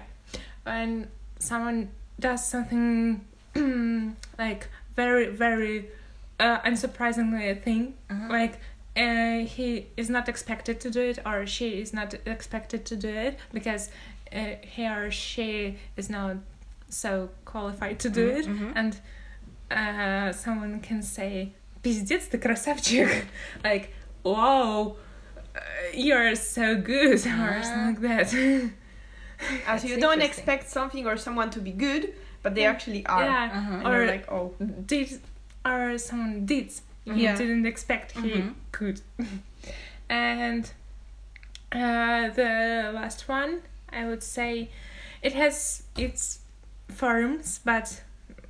[0.64, 1.08] when
[1.40, 3.22] someone does something
[4.38, 5.90] like very very
[6.40, 8.28] uh, unsurprisingly thing Uh-huh.
[8.30, 8.60] like
[8.98, 13.08] uh, he is not expected to do it or she is not expected to do
[13.08, 13.90] it because
[14.34, 16.36] uh, he or she is not
[16.90, 18.72] so qualified to do Mhm, it mhm.
[18.76, 18.94] and
[19.72, 21.54] uh, someone can say
[21.84, 23.10] пиздец ты красавчик
[23.64, 24.96] like wow
[25.56, 25.60] uh,
[25.94, 27.62] you're so good or Ah.
[27.64, 28.72] something like that
[29.66, 30.22] As That's you don't interesting.
[30.46, 33.24] expect something or someone to be good, but they actually are.
[33.24, 33.74] yeah Uh-huh.
[33.74, 34.54] And Or- you're like, oh.
[34.86, 35.20] did
[35.66, 36.70] or someone did
[37.15, 37.37] he yeah.
[37.37, 38.51] didn't expect he mm-hmm.
[38.73, 39.01] could.
[40.09, 40.71] and
[41.73, 44.71] uh, the last one, I would say,
[45.23, 46.41] it has its
[46.89, 48.03] forms, but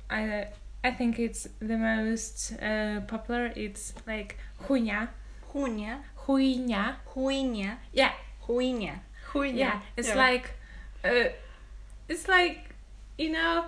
[0.09, 0.47] I
[0.83, 3.51] I think it's the most uh, popular.
[3.55, 5.09] It's like hunia.
[5.53, 5.99] Hunia.
[6.27, 6.95] Huinya.
[7.13, 7.77] Huinya.
[7.93, 8.11] Yeah.
[8.47, 8.99] Huinya.
[9.31, 9.57] Huinya.
[9.57, 9.79] Yeah.
[9.95, 10.15] It's yeah.
[10.15, 10.51] like,
[11.03, 11.29] uh,
[12.09, 12.75] it's like,
[13.17, 13.65] you know,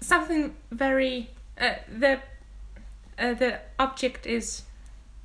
[0.00, 2.20] something very uh, the
[3.18, 4.62] uh, the object is,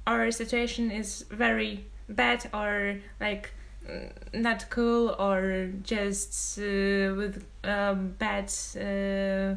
[0.08, 3.52] or situation is very bad or like
[3.90, 9.56] mm, not cool or just uh, with um, bad uh,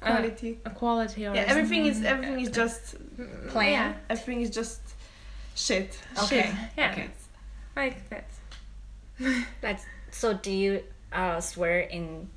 [0.00, 0.58] quality.
[0.66, 2.96] uh, quality or yeah, everything is everything is just
[3.48, 3.72] Plain.
[3.72, 4.80] Yeah, everything is just
[5.54, 5.98] shit.
[6.24, 6.42] Okay.
[6.42, 6.54] shit.
[6.76, 7.10] Yeah, Okay.
[7.76, 8.26] like that.
[9.60, 10.34] That's so.
[10.34, 12.28] Do you uh, swear in?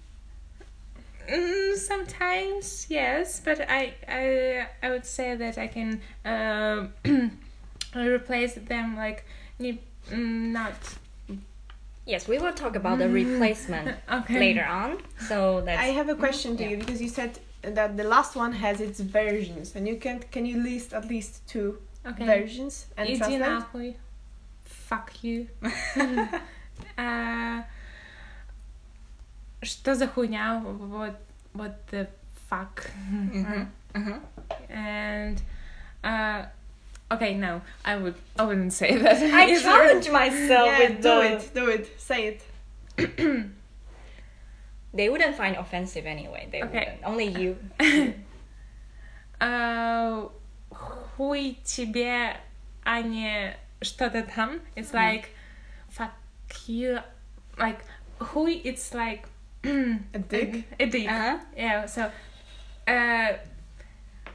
[1.30, 6.88] Mm, sometimes yes, but I I I would say that I can uh,
[7.96, 9.26] replace them like
[9.60, 9.78] mm,
[10.10, 10.74] not.
[12.06, 13.14] Yes, we will talk about the mm.
[13.14, 14.40] replacement okay.
[14.40, 14.98] later on.
[15.28, 15.82] So that's.
[15.82, 16.20] I have a mm-hmm.
[16.20, 16.70] question to yeah.
[16.70, 20.46] you because you said that the last one has its versions, and you can can
[20.46, 22.26] you list at least two okay.
[22.26, 23.98] versions and translate?
[24.66, 25.48] Fuck you.
[26.98, 27.62] uh,
[29.63, 30.63] Что за хуйня?
[30.65, 31.17] What
[31.55, 32.09] what the
[32.49, 32.91] fuck?
[33.11, 33.69] Mhm.
[33.95, 34.21] Mhm.
[34.71, 35.43] And
[36.03, 36.47] uh,
[37.11, 39.23] okay, no, I would I wouldn't say that.
[39.23, 41.23] I It's challenge myself yeah, with do the.
[41.37, 42.39] it, do it, say
[42.97, 43.51] it.
[44.93, 46.49] They wouldn't find offensive anyway.
[46.51, 46.99] They Okay.
[47.03, 47.05] wouldn't.
[47.05, 47.57] Only you.
[49.41, 50.29] Uh,
[51.17, 52.37] хуй тебе,
[52.85, 54.61] а не что-то там.
[54.77, 55.31] It's like
[55.91, 56.11] fuck
[56.67, 57.01] you.
[57.57, 57.79] Like
[58.19, 59.27] хуй, it's like
[59.65, 60.65] A dick.
[60.79, 61.07] A dick.
[61.09, 61.39] Uh-huh.
[61.57, 61.87] Yeah.
[61.87, 62.11] So,
[62.89, 63.29] uh,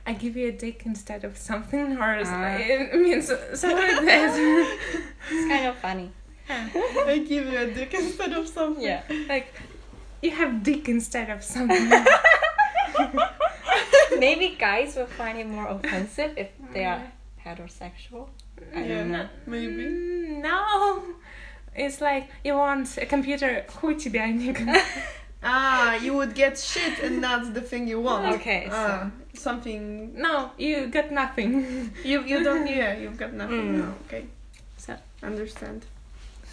[0.07, 2.55] I give you a dick instead of something, or s- Ah.
[2.59, 4.77] it means something like that.
[5.31, 6.11] It's kind of funny.
[6.47, 8.83] I give you a dick instead of something.
[8.83, 9.01] Yeah.
[9.27, 9.47] like
[10.21, 11.89] you have dick instead of something.
[14.19, 17.01] Maybe guys will find it more offensive if they are
[17.43, 18.29] heterosexual.
[18.73, 19.27] I Yeah, don't know.
[19.47, 19.83] maybe.
[19.83, 21.01] Mm, no.
[21.75, 23.65] It's like you want a computer.
[23.67, 24.57] Хуй тебя, Ник.
[25.42, 28.34] Ah, you would get shit and not the thing you want.
[28.36, 31.92] Okay, so- Ah, something No, you got nothing.
[32.04, 33.74] you you don't yeah you've got nothing.
[33.74, 33.78] Mm.
[33.78, 34.26] No, okay,
[34.76, 35.86] So understand.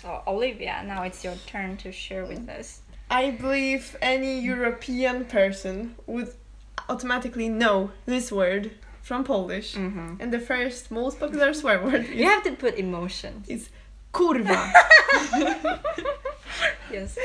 [0.02, 2.82] So Olivia, now it's your turn to share with us.
[3.10, 6.34] I believe any European person would
[6.90, 8.72] automatically know this word
[9.02, 9.76] from Polish.
[9.76, 10.22] Mm-hmm.
[10.22, 13.44] And the first most popular swear word You have to put emotion.
[13.48, 13.70] It's
[14.14, 14.60] kurwa.
[16.92, 17.18] Yes.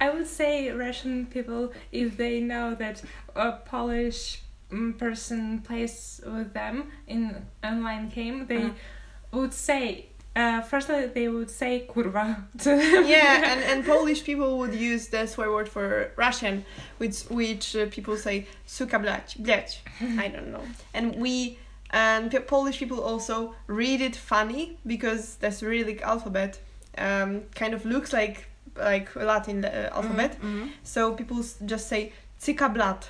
[0.00, 3.02] I would say Russian people, if they know that
[3.36, 9.40] a Polish mm, person plays with them in online game, they Uh-huh.
[9.40, 10.06] would say.
[10.36, 12.70] Uh, firstly, they would say kurwa to
[13.04, 16.64] yeah, and, and Polish people would use the swear word for Russian,
[16.98, 19.78] which which uh, people say suka blać, blać.
[20.18, 20.62] I don't know.
[20.94, 21.58] And we
[21.90, 26.60] and Polish people also read it funny because the Cyrillic alphabet
[26.96, 30.32] um, kind of looks like like Latin uh, alphabet.
[30.40, 30.68] Mm-hmm.
[30.82, 33.04] So people s- just say "cikablat,"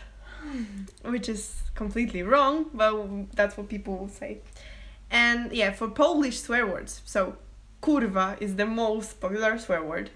[1.05, 4.39] which is completely wrong, but that's what people say.
[5.11, 7.37] And yeah, for Polish swear words, so
[7.83, 10.11] kurwa is the most popular swear word.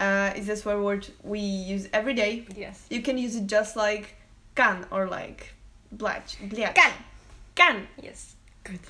[0.00, 2.46] Uh, it's a swear word we use every day.
[2.56, 2.86] Yes.
[2.90, 4.14] You can use it just like
[4.54, 5.52] kan or like
[5.94, 6.74] blać, blać.
[6.74, 6.92] Kan.
[7.54, 7.86] Kan.
[8.02, 8.34] Yes.
[8.64, 8.80] Good.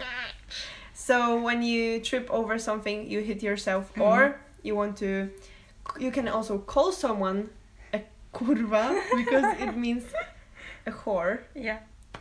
[0.95, 4.03] So when you trip over something, you hit yourself, Mhm.
[4.03, 5.31] or you want to,
[5.99, 7.51] you can also call someone
[7.93, 8.01] a
[8.35, 10.05] kurwa because it means
[10.87, 11.41] a whore.
[11.55, 11.79] Yeah.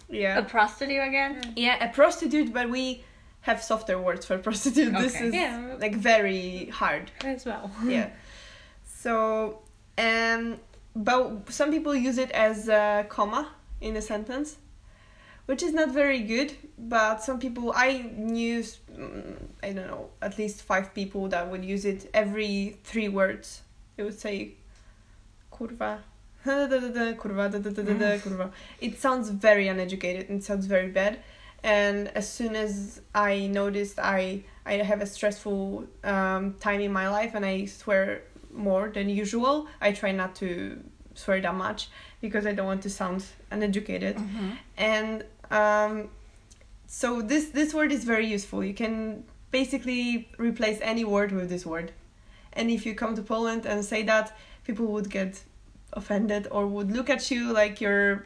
[0.09, 0.39] Yeah.
[0.39, 1.53] A prostitute again?
[1.55, 3.03] yeah, a prostitute, but we
[3.41, 4.93] have softer words for prostitute.
[4.93, 5.75] This is Yeah.
[5.79, 7.11] like very hard.
[7.23, 7.69] as well.
[7.85, 8.09] yeah.
[8.85, 9.59] So,
[9.97, 10.57] um,
[10.95, 13.49] but some people use it as a comma
[13.81, 14.57] in a sentence,
[15.49, 16.53] which is not very good.
[16.77, 21.65] But some people, I knew, mm, I don't know, at least five people that would
[21.65, 23.63] use it every three words.
[23.95, 24.51] They would say,
[25.51, 26.01] kurwa.
[28.21, 28.51] kurva.
[28.79, 31.17] It sounds very uneducated and sounds very bad.
[31.63, 37.09] And as soon as I noticed I I have a stressful um, time in my
[37.09, 38.21] life and I swear
[38.53, 40.79] more than usual, I try not to
[41.15, 41.89] swear that much
[42.21, 44.15] because I don't want to sound uneducated.
[44.17, 44.49] Mm-hmm.
[44.77, 46.09] And um,
[46.87, 48.63] so this this word is very useful.
[48.63, 51.91] You can basically replace any word with this word.
[52.53, 55.41] And if you come to Poland and say that, people would get
[55.93, 58.25] offended or would look at you like you're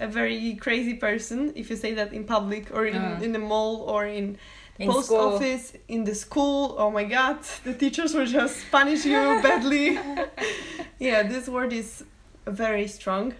[0.00, 3.18] a very crazy person if you say that in public or in, Uh.
[3.20, 4.38] in the mall or in
[4.76, 5.34] the In post school.
[5.34, 9.98] office in the school oh my god the teachers will just punish you badly
[11.00, 12.04] yeah, this word is
[12.46, 13.34] very strong,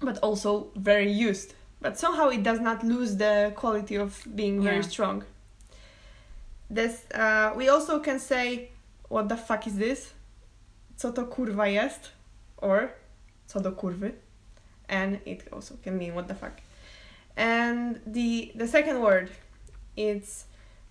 [0.00, 1.54] but also very used.
[1.82, 4.82] But somehow it does not lose the quality of being very Yeah.
[4.90, 5.24] strong.
[6.70, 8.70] This, uh, we also can say,
[9.08, 10.12] what the fuck is this?
[11.00, 12.12] Co to kurwa jest?
[12.58, 12.90] Or,
[13.52, 14.12] co do kurwy?
[14.88, 16.60] And it also can mean what the fuck.
[17.36, 19.30] And the, the second word,
[19.96, 20.44] it's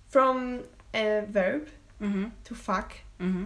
[0.09, 1.67] from a verb,
[2.01, 2.25] Mm-hmm.
[2.45, 3.45] to fuck, Mm-hmm.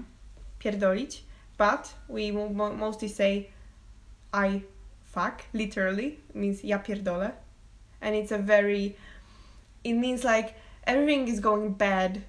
[0.59, 1.21] pierdolić,
[1.57, 3.49] but we mo- mo- mostly say
[4.33, 4.63] I
[5.15, 7.31] fuck, literally, it means ja pierdolę.
[8.01, 8.95] And it's a very,
[9.83, 10.53] it means like
[10.85, 12.21] everything is going bad,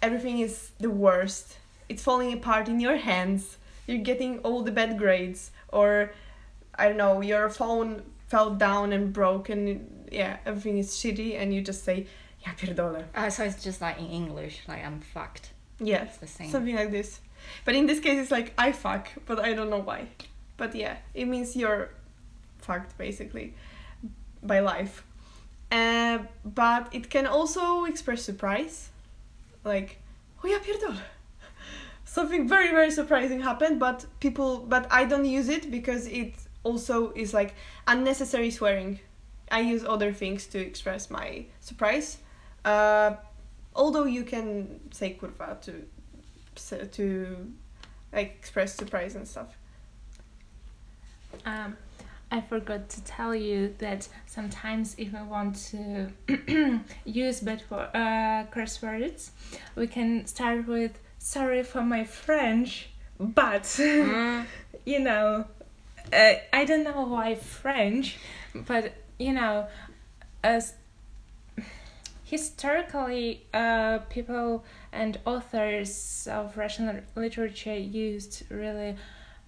[0.00, 4.98] everything is the worst, it's falling apart in your hands, you're getting all the bad
[4.98, 6.12] grades, or
[6.74, 11.54] I don't know, your phone fell down and broke, and yeah, everything is shitty, and
[11.54, 12.06] you just say
[12.46, 13.04] ja pierdolę.
[13.14, 15.50] Uh, so it's just like in English, like I'm fucked.
[15.78, 16.08] Yes.
[16.08, 16.50] It's the same.
[16.50, 17.20] Something like this.
[17.64, 20.08] But in this case, it's like I fuck, but I don't know why.
[20.56, 21.90] But yeah, it means you're
[22.60, 23.54] fucked basically
[24.42, 25.04] by life.
[25.70, 28.88] Uh, but it can also express surprise.
[29.64, 29.98] Like,
[30.42, 30.98] oh yeah pierdolę.
[32.04, 37.12] Something very, very surprising happened, but people, but I don't use it because it also
[37.12, 37.54] is like
[37.86, 38.98] unnecessary swearing.
[39.50, 42.18] I use other things to express my surprise.
[42.64, 43.14] Uh,
[43.74, 45.86] although you can say kurwa to
[46.92, 47.52] to
[48.12, 49.56] like express surprise and stuff.
[51.46, 51.76] Um,
[52.32, 58.44] I forgot to tell you that sometimes if we want to use bad wo- uh,
[58.50, 59.32] curse words,
[59.74, 64.46] we can start with "Sorry for my French," but Mm.
[64.84, 65.44] you know,
[66.12, 68.18] uh, I don't know why French,
[68.54, 69.66] but you know,
[70.44, 70.74] as
[72.24, 78.96] historically, uh, people and authors of Russian literature used really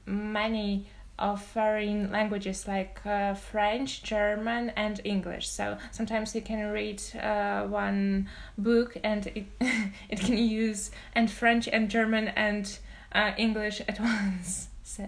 [0.04, 0.86] many
[1.22, 5.48] of foreign languages like uh, French, German, and English.
[5.48, 9.46] So sometimes you can read uh, one book and it
[10.10, 12.78] it can use and French and German and
[13.14, 14.68] uh, English at once.
[14.82, 15.04] So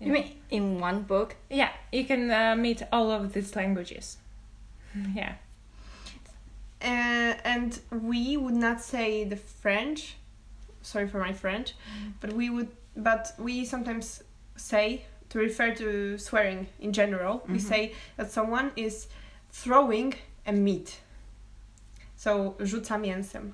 [0.00, 1.34] You mean in one book?
[1.50, 4.16] yeah, you can uh, meet all of these languages.
[5.14, 5.34] Yeah.
[6.82, 10.16] Uh, and we would not say the French.
[10.82, 11.74] Sorry for my French,
[12.20, 12.68] but we would.
[12.96, 14.22] But we sometimes
[14.56, 17.42] say to refer to swearing in general.
[17.48, 17.68] We Mhm.
[17.68, 19.08] say that someone is
[19.50, 20.14] throwing
[20.46, 21.00] a meat.
[22.16, 23.52] So rzuca mięsem,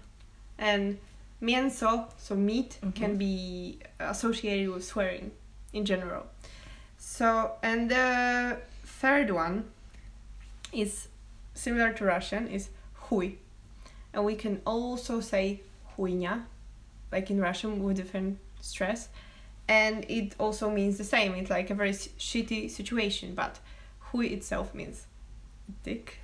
[0.59, 0.99] and
[1.41, 2.95] mięso, so meat, Mhm.
[2.95, 5.31] can be associated with swearing
[5.73, 6.27] in general.
[6.99, 9.65] So and the third one
[10.73, 11.09] is
[11.55, 12.71] similar to Russian is
[13.09, 13.37] chuj.
[14.13, 15.61] And we can also say
[15.97, 16.45] chujnia,
[17.13, 19.09] like in Russian with different stress.
[19.69, 21.35] And it also means the same.
[21.35, 23.59] It's like a very shitty situation, but
[24.07, 25.07] chuj itself means
[25.83, 26.19] dick.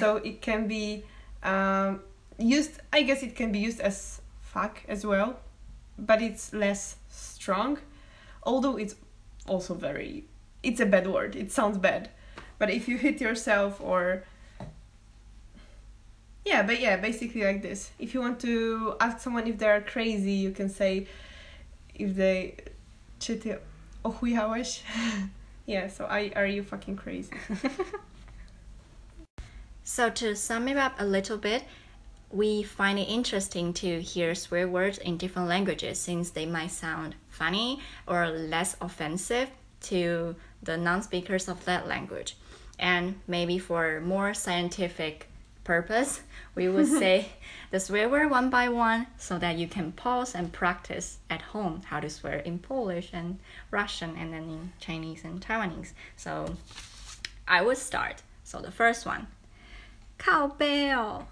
[0.00, 1.04] so it can be
[1.42, 2.00] um,
[2.38, 5.38] used, I guess it can be used as fuck as well,
[5.98, 7.78] but it's less strong.
[8.42, 8.96] Although it's
[9.46, 10.24] also very,
[10.62, 11.36] it's a bad word.
[11.36, 12.10] It sounds bad.
[12.58, 14.24] But if you hit yourself or
[16.44, 17.90] yeah, but yeah, basically like this.
[17.98, 21.06] If you want to ask someone if they are crazy, you can say
[21.94, 22.56] if they
[23.20, 23.58] czy ty
[24.02, 24.82] ochujałeś?
[25.66, 27.30] yeah, so I are you fucking crazy?
[29.90, 31.64] So to sum it up a little bit,
[32.30, 37.16] we find it interesting to hear swear words in different languages since they might sound
[37.28, 39.50] funny or less offensive
[39.88, 42.36] to the non-speakers of that language.
[42.78, 45.29] And maybe for more scientific
[45.70, 46.22] purpose,
[46.56, 47.28] we would say
[47.70, 51.82] the swear word one by one so that you can pause and practice at home
[51.90, 53.38] how to swear in Polish and
[53.70, 55.92] Russian and then in Chinese and Taiwanese.
[56.16, 56.56] So
[57.46, 58.16] I would start.
[58.42, 59.28] So the first one.
[60.18, 61.28] Kao bell.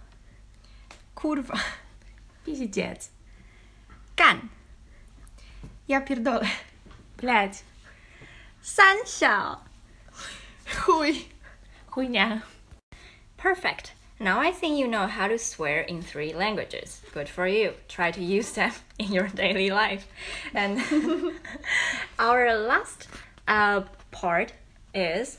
[1.16, 1.58] Kurwa.
[2.44, 3.08] Pizdets.
[4.14, 4.50] Gan.
[5.88, 6.48] Ja pierdolę.
[7.16, 7.52] Blać.
[8.62, 8.98] San
[10.86, 11.12] hui,
[11.90, 12.42] Chuj.
[13.36, 13.97] Perfect.
[14.20, 17.00] Now I think you know how to swear in three languages.
[17.14, 17.74] Good for you.
[17.88, 20.08] Try to use them in your daily life.
[20.52, 20.82] And
[22.18, 23.06] our last
[23.46, 24.52] uh, part
[24.92, 25.38] is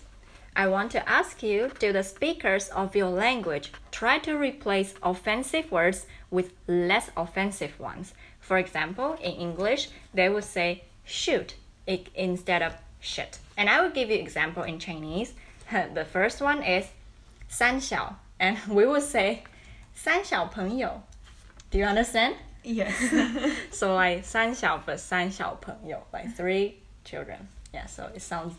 [0.55, 5.71] I want to ask you do the speakers of your language try to replace offensive
[5.71, 8.13] words with less offensive ones?
[8.39, 11.55] For example, in English, they would say shoot
[12.15, 13.39] instead of shit.
[13.57, 15.33] And I will give you example in Chinese.
[15.93, 16.87] the first one is
[17.49, 19.42] 三小 and we would say
[19.94, 21.02] 三小朋友.
[21.70, 22.34] Do you understand?
[22.62, 22.92] Yes.
[23.72, 26.74] So like 三小 but 三小朋友 like three
[27.04, 27.38] children.
[27.72, 28.54] Yeah, so it sounds.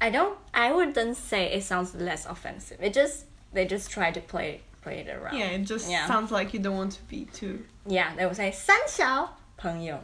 [0.00, 0.36] I don't.
[0.52, 2.78] I wouldn't say it sounds less offensive.
[2.80, 5.36] It just they just try to play play it around.
[5.38, 6.06] Yeah, it just Yeah.
[6.06, 7.64] sounds like you don't want to be too.
[7.86, 9.98] Yeah, they would say 三小朋友.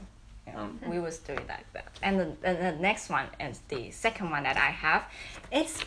[0.47, 0.89] You know, Mm.
[0.91, 1.87] We was doing like that.
[2.03, 5.05] And the, the, the next one is the second one that I have.
[5.51, 5.83] It's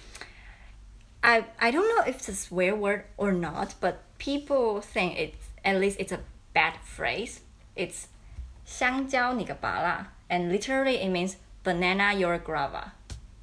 [1.24, 5.48] I I don't know if it's a swear word or not, but people think it's
[5.64, 6.20] at least it's a
[6.54, 7.42] bad phrase.
[7.76, 8.08] It's
[8.66, 12.92] 香蕉你个拔蜡 and literally it means banana your grava.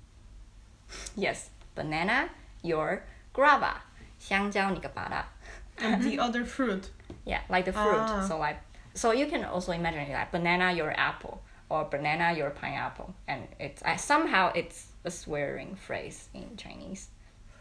[1.16, 2.28] Yes, banana
[2.62, 3.74] your grava.
[4.18, 5.26] 香蕉你个拔蜡.
[5.78, 6.90] And the other fruit.
[7.24, 7.99] Yeah, like the fruit.
[7.99, 8.26] Ah.
[8.26, 8.59] So like,
[8.95, 13.49] so you can also imagine it like banana your apple or banana your pineapple, and
[13.59, 17.09] it's uh, somehow it's a swearing phrase in Chinese.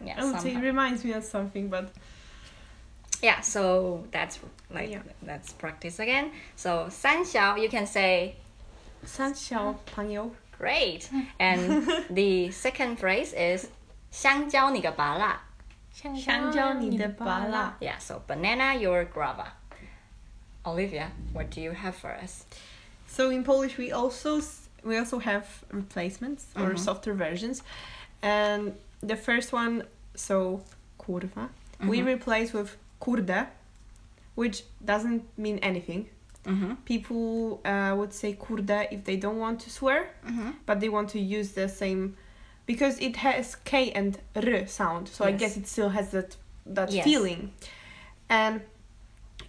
[0.03, 0.61] Yeah, I would say it somehow.
[0.61, 1.91] reminds me of something, but
[3.21, 3.39] yeah.
[3.41, 5.01] So that's like Yeah.
[5.25, 6.31] let's practice again.
[6.55, 8.35] So 三小 you can say
[9.05, 10.31] 三小朋友.
[10.59, 11.09] great,
[11.39, 13.67] and the second phrase is
[14.11, 15.41] 香蕉你个拔蜡.
[15.93, 17.75] 香蕉你的拔蜡.
[17.79, 19.45] Yeah, so banana your grava.
[20.65, 22.43] Olivia, what do you have for us?
[23.07, 26.77] So in Polish we also s- we also have replacements or Mhm.
[26.79, 27.61] softer versions,
[28.21, 29.82] and the first one
[30.14, 30.62] so
[30.98, 31.48] kurwa
[31.80, 32.06] we Mhm.
[32.06, 33.46] replace with kurde,
[34.34, 36.06] which doesn't mean anything.
[36.44, 36.74] Mm-hmm.
[36.84, 40.50] People uh, would say kurde if they don't want to swear, Mm-hmm.
[40.66, 42.16] but they want to use the same
[42.66, 45.08] because it has k and r sound.
[45.08, 46.36] So I guess it still has that
[46.66, 47.04] that Yes.
[47.04, 47.52] feeling,
[48.28, 48.60] and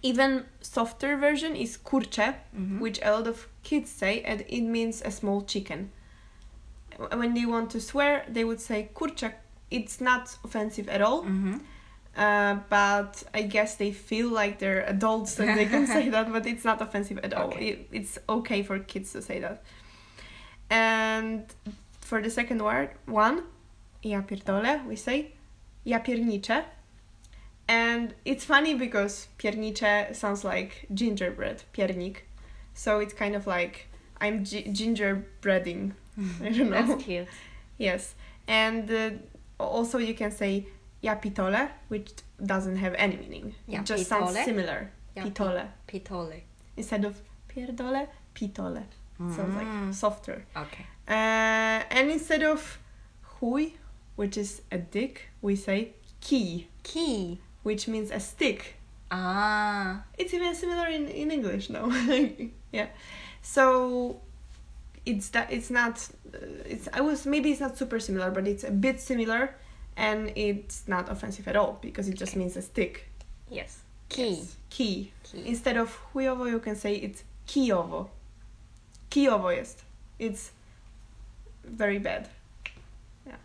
[0.02, 2.80] even softer version is kurcze Mm-hmm.
[2.80, 5.90] which a lot of kids say, and it means a small chicken.
[7.16, 9.34] When they want to swear, they would say kurczak.
[9.70, 11.58] It's not offensive at all, Mm-hmm.
[12.16, 16.46] uh, but I guess they feel like they're adults and they can say that, but
[16.46, 17.48] it's not offensive at all.
[17.48, 17.68] Okay.
[17.68, 19.62] It, it's okay for kids to say that.
[20.70, 21.44] And
[22.00, 23.42] for the second word, one,
[24.02, 25.32] ja pierdolę, we say
[25.84, 26.64] ja pierniczę.
[27.68, 32.16] And it's funny because piernicze sounds like gingerbread, piernik.
[32.74, 33.86] So it's kind of like
[34.20, 35.94] I'm gi- gingerbreading.
[36.42, 36.82] I don't know.
[36.86, 37.28] That's cute.
[37.78, 38.14] Yes.
[38.46, 39.10] And uh,
[39.60, 40.66] also you can say
[41.02, 42.10] ja pitole, which
[42.44, 43.54] doesn't have any meaning.
[43.66, 44.90] Ja it just sounds similar.
[45.16, 45.62] Ja pitole.
[45.86, 46.42] Pitole.
[46.76, 48.82] Instead of pierdole, pitole.
[49.18, 49.92] Sounds like Mm.
[49.94, 50.44] softer.
[50.56, 50.86] Okay.
[51.06, 52.78] Uh, and instead of
[53.40, 53.72] chuj,
[54.16, 55.92] which is a dick, we say
[56.22, 57.38] kij, Key.
[57.62, 58.76] which means a stick.
[59.10, 60.04] Ah.
[60.16, 61.90] It's even similar in, in English now.
[62.72, 62.86] yeah.
[63.42, 64.20] So
[65.04, 66.08] it's that it's not
[66.66, 69.54] it's I was maybe it's not super similar, but it's a bit similar,
[69.96, 73.08] and it's not offensive at all because it just means a stick.
[73.50, 73.78] Yes.
[74.08, 74.28] Key.
[74.30, 74.56] Yes.
[74.70, 75.12] Key.
[75.24, 75.42] Key.
[75.46, 78.08] Instead of chujowo, you can say it's kijowo.
[79.10, 79.82] Kijowo jest.
[80.18, 80.52] It's
[81.64, 82.28] very bad.
[83.26, 83.36] Yeah.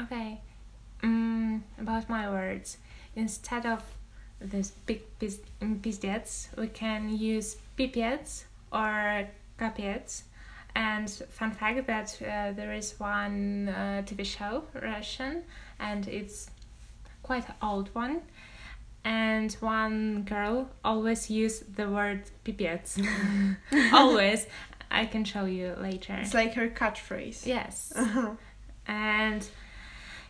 [0.00, 0.40] Okay.
[1.02, 2.78] Um, about my words.
[3.16, 3.82] Instead of
[4.40, 9.28] this big pis- pizdets, we can use pipiets or
[9.58, 10.22] kapiets.
[10.74, 15.42] And fun fact that uh, there is one uh, TV show, Russian,
[15.80, 16.50] and it's
[17.22, 18.22] quite old one.
[19.04, 22.98] And one girl always used the word pipets.
[23.92, 24.46] always.
[24.90, 26.14] I can show you later.
[26.20, 27.46] It's like her catchphrase.
[27.46, 27.92] Yes.
[27.96, 28.30] Uh-huh.
[28.86, 29.46] And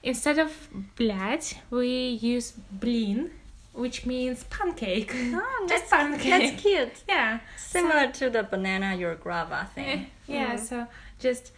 [0.03, 3.31] instead of blad, we use blin
[3.73, 5.13] which means pancake.
[5.35, 6.31] Oh, Just that's, pancake.
[6.51, 6.93] that's cute.
[7.09, 7.41] yeah.
[7.57, 10.07] Similar to the banana your grava Eh, thing.
[10.27, 10.59] Yeah, Mm.
[10.69, 10.87] so
[11.19, 11.53] just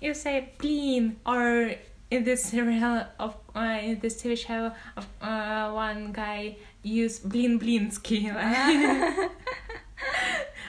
[0.00, 1.74] you say blin or
[2.10, 7.58] in this serial of uh, in this TV show of uh, one guy use blin
[7.58, 9.30] blinsky like,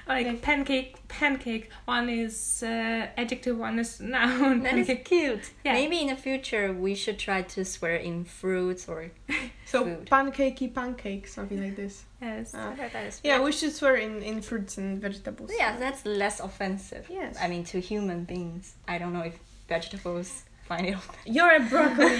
[0.08, 5.50] like pancake pancake one is uh, adjective one is noun That is pancake cute.
[5.64, 5.72] Yeah.
[5.74, 9.10] Maybe in the future we should try to swear in fruits or
[9.66, 10.06] So Food.
[10.10, 12.04] pancakey pancake, something like this.
[12.20, 15.50] yes Uh, that is yeah, we should swear in, in fruits and vegetables.
[15.58, 17.06] Yeah, that's less offensive.
[17.10, 17.36] Yes.
[17.40, 18.74] I mean, to human beings.
[18.86, 19.36] I don't know if
[19.68, 21.34] vegetables find it offensive.
[21.36, 22.18] You're a broccoli.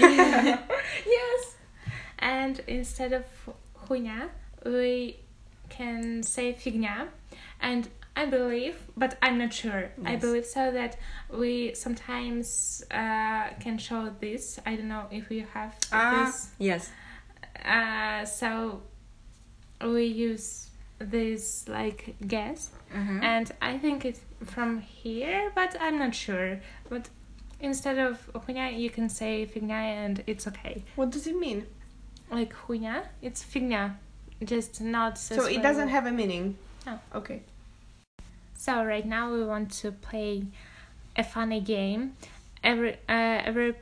[1.05, 1.55] yes.
[2.19, 3.23] And instead of
[3.87, 4.29] хуйня,
[4.65, 5.17] we
[5.69, 7.07] can say фигня.
[7.61, 9.89] And I believe, but I'm not sure.
[10.05, 10.21] I Yes.
[10.21, 10.97] believe so that
[11.29, 14.59] we sometimes uh, can show this.
[14.65, 16.49] I don't know if you have this.
[16.57, 16.91] Yes.
[17.65, 18.81] Uh, so
[19.81, 23.23] we use this like guess, Mm-hmm.
[23.23, 26.61] and I think it's from here, but I'm not sure.
[26.89, 27.09] But
[27.59, 29.73] instead of хуйня, you can say фигня,
[30.05, 30.83] and it's okay.
[30.95, 31.65] what does it mean?
[32.31, 33.95] Like хуйня, it's фигня,
[34.45, 35.17] just not.
[35.17, 36.57] So it doesn't have a meaning.
[36.90, 36.98] No.
[37.18, 37.42] Okay.
[38.56, 40.44] So right now we want to play
[41.16, 42.16] a funny game.
[42.62, 43.74] Every uh, every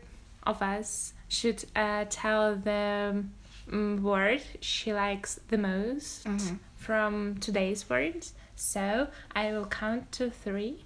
[0.47, 3.25] of us should uh, tell the
[3.73, 6.57] um, word she likes the most Mm-hmm.
[6.77, 8.35] from today's words.
[8.57, 10.85] So I will count to three,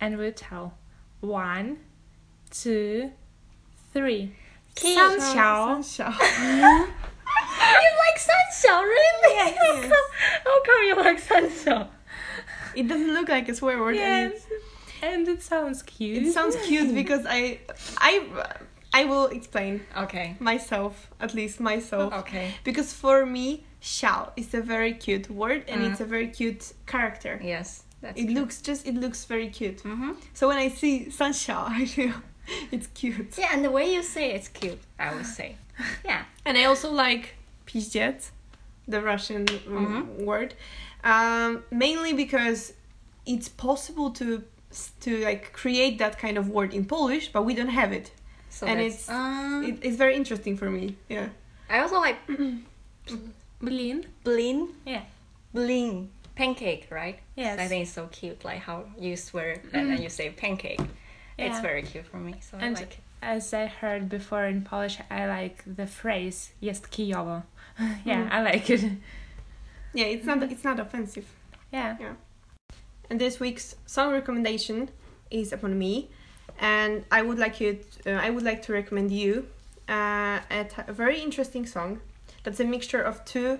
[0.00, 0.74] and we'll tell
[1.20, 1.78] one,
[2.50, 3.10] two,
[3.92, 4.32] three.
[4.76, 5.82] 三小。
[5.82, 6.12] Sunshine.
[7.58, 8.18] You like
[8.64, 9.34] Sanxiao, really?
[9.34, 9.56] Yes.
[9.58, 10.08] How come,
[10.44, 11.88] how come you like Sanxiao?
[12.74, 13.96] It doesn't look like a swear word.
[13.96, 14.46] and Yes,
[15.02, 16.18] and it sounds cute.
[16.22, 17.60] It, it sounds cute because I,
[17.98, 18.26] I,
[18.92, 20.36] I will explain Okay.
[20.40, 22.52] myself at least myself Okay.
[22.64, 25.90] because for me, xiao is a very cute word and Mhm.
[25.90, 27.40] it's a very cute character.
[27.42, 28.34] Yes, that's It true.
[28.34, 29.82] looks just it looks very cute.
[29.82, 30.12] Mm-hmm.
[30.34, 32.14] So when I see San Xiao, I feel
[32.72, 33.36] it's cute.
[33.38, 35.56] Yeah, and the way you say it's cute, I would say.
[36.04, 36.22] Yeah.
[36.46, 37.34] And I also like
[37.66, 38.30] pizdet,
[38.88, 40.54] the Russian um, word,
[41.04, 42.72] um, mainly because
[43.26, 44.42] it's possible to
[45.00, 48.10] to like create that kind of word in Polish, but we don't have it.
[48.50, 49.78] So And it's- um, it.
[49.82, 50.96] It's very interesting for me.
[51.08, 51.28] Yeah.
[51.70, 52.18] I also like
[53.60, 54.06] Blin.
[54.24, 54.68] blin.
[54.84, 55.02] Yeah.
[55.52, 56.10] Blin.
[56.34, 57.18] Pancake, right?
[57.34, 57.58] Yes.
[57.58, 60.80] I think it's so cute, like how you swear and then you say pancake.
[61.38, 62.98] It's very cute for me, so And I like it.
[63.22, 67.42] As I heard before in Polish, I like the phrase "jest kijowo."
[68.04, 68.84] yeah, I like it.
[69.94, 71.24] Yeah, it's not it's not offensive.
[71.72, 71.96] Yeah.
[71.98, 72.14] Yeah.
[73.08, 74.90] And this week's song recommendation
[75.30, 76.10] is upon me,
[76.60, 77.78] and I would like you.
[78.06, 79.46] uh, I would like to recommend you
[79.88, 82.00] uh, a, t- a very interesting song.
[82.42, 83.58] That's a mixture of two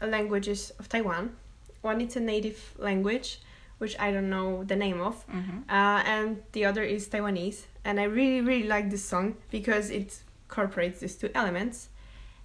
[0.00, 1.36] languages of Taiwan.
[1.82, 3.40] One is a native language,
[3.78, 5.58] which I don't know the name of, Mm-hmm.
[5.68, 7.62] uh, and the other is Taiwanese.
[7.84, 11.88] And I really, really like this song because it incorporates these two elements.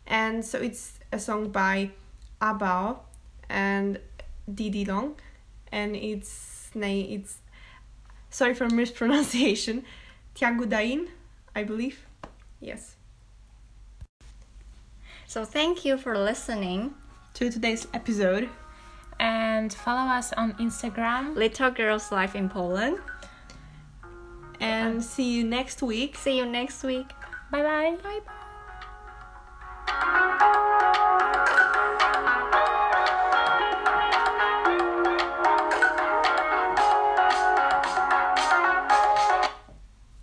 [0.08, 1.92] And so it's a song by
[2.42, 3.00] Abao
[3.50, 4.00] and
[4.54, 5.16] Didi Long,
[5.72, 7.38] and its name it's
[8.30, 9.84] sorry for mispronunciation,
[10.36, 11.08] tjakudain,
[11.56, 12.06] I believe.
[12.60, 12.96] Yes.
[15.28, 16.94] So thank you for listening.
[17.36, 18.50] To today's episode,
[19.20, 21.36] And follow us on Instagram.
[21.36, 23.00] Little Girls Life in Poland.
[24.62, 26.16] and see you next week.
[26.18, 27.08] See you next week.
[27.52, 27.98] Bye bye.
[28.04, 28.20] Bye
[29.88, 30.76] bye.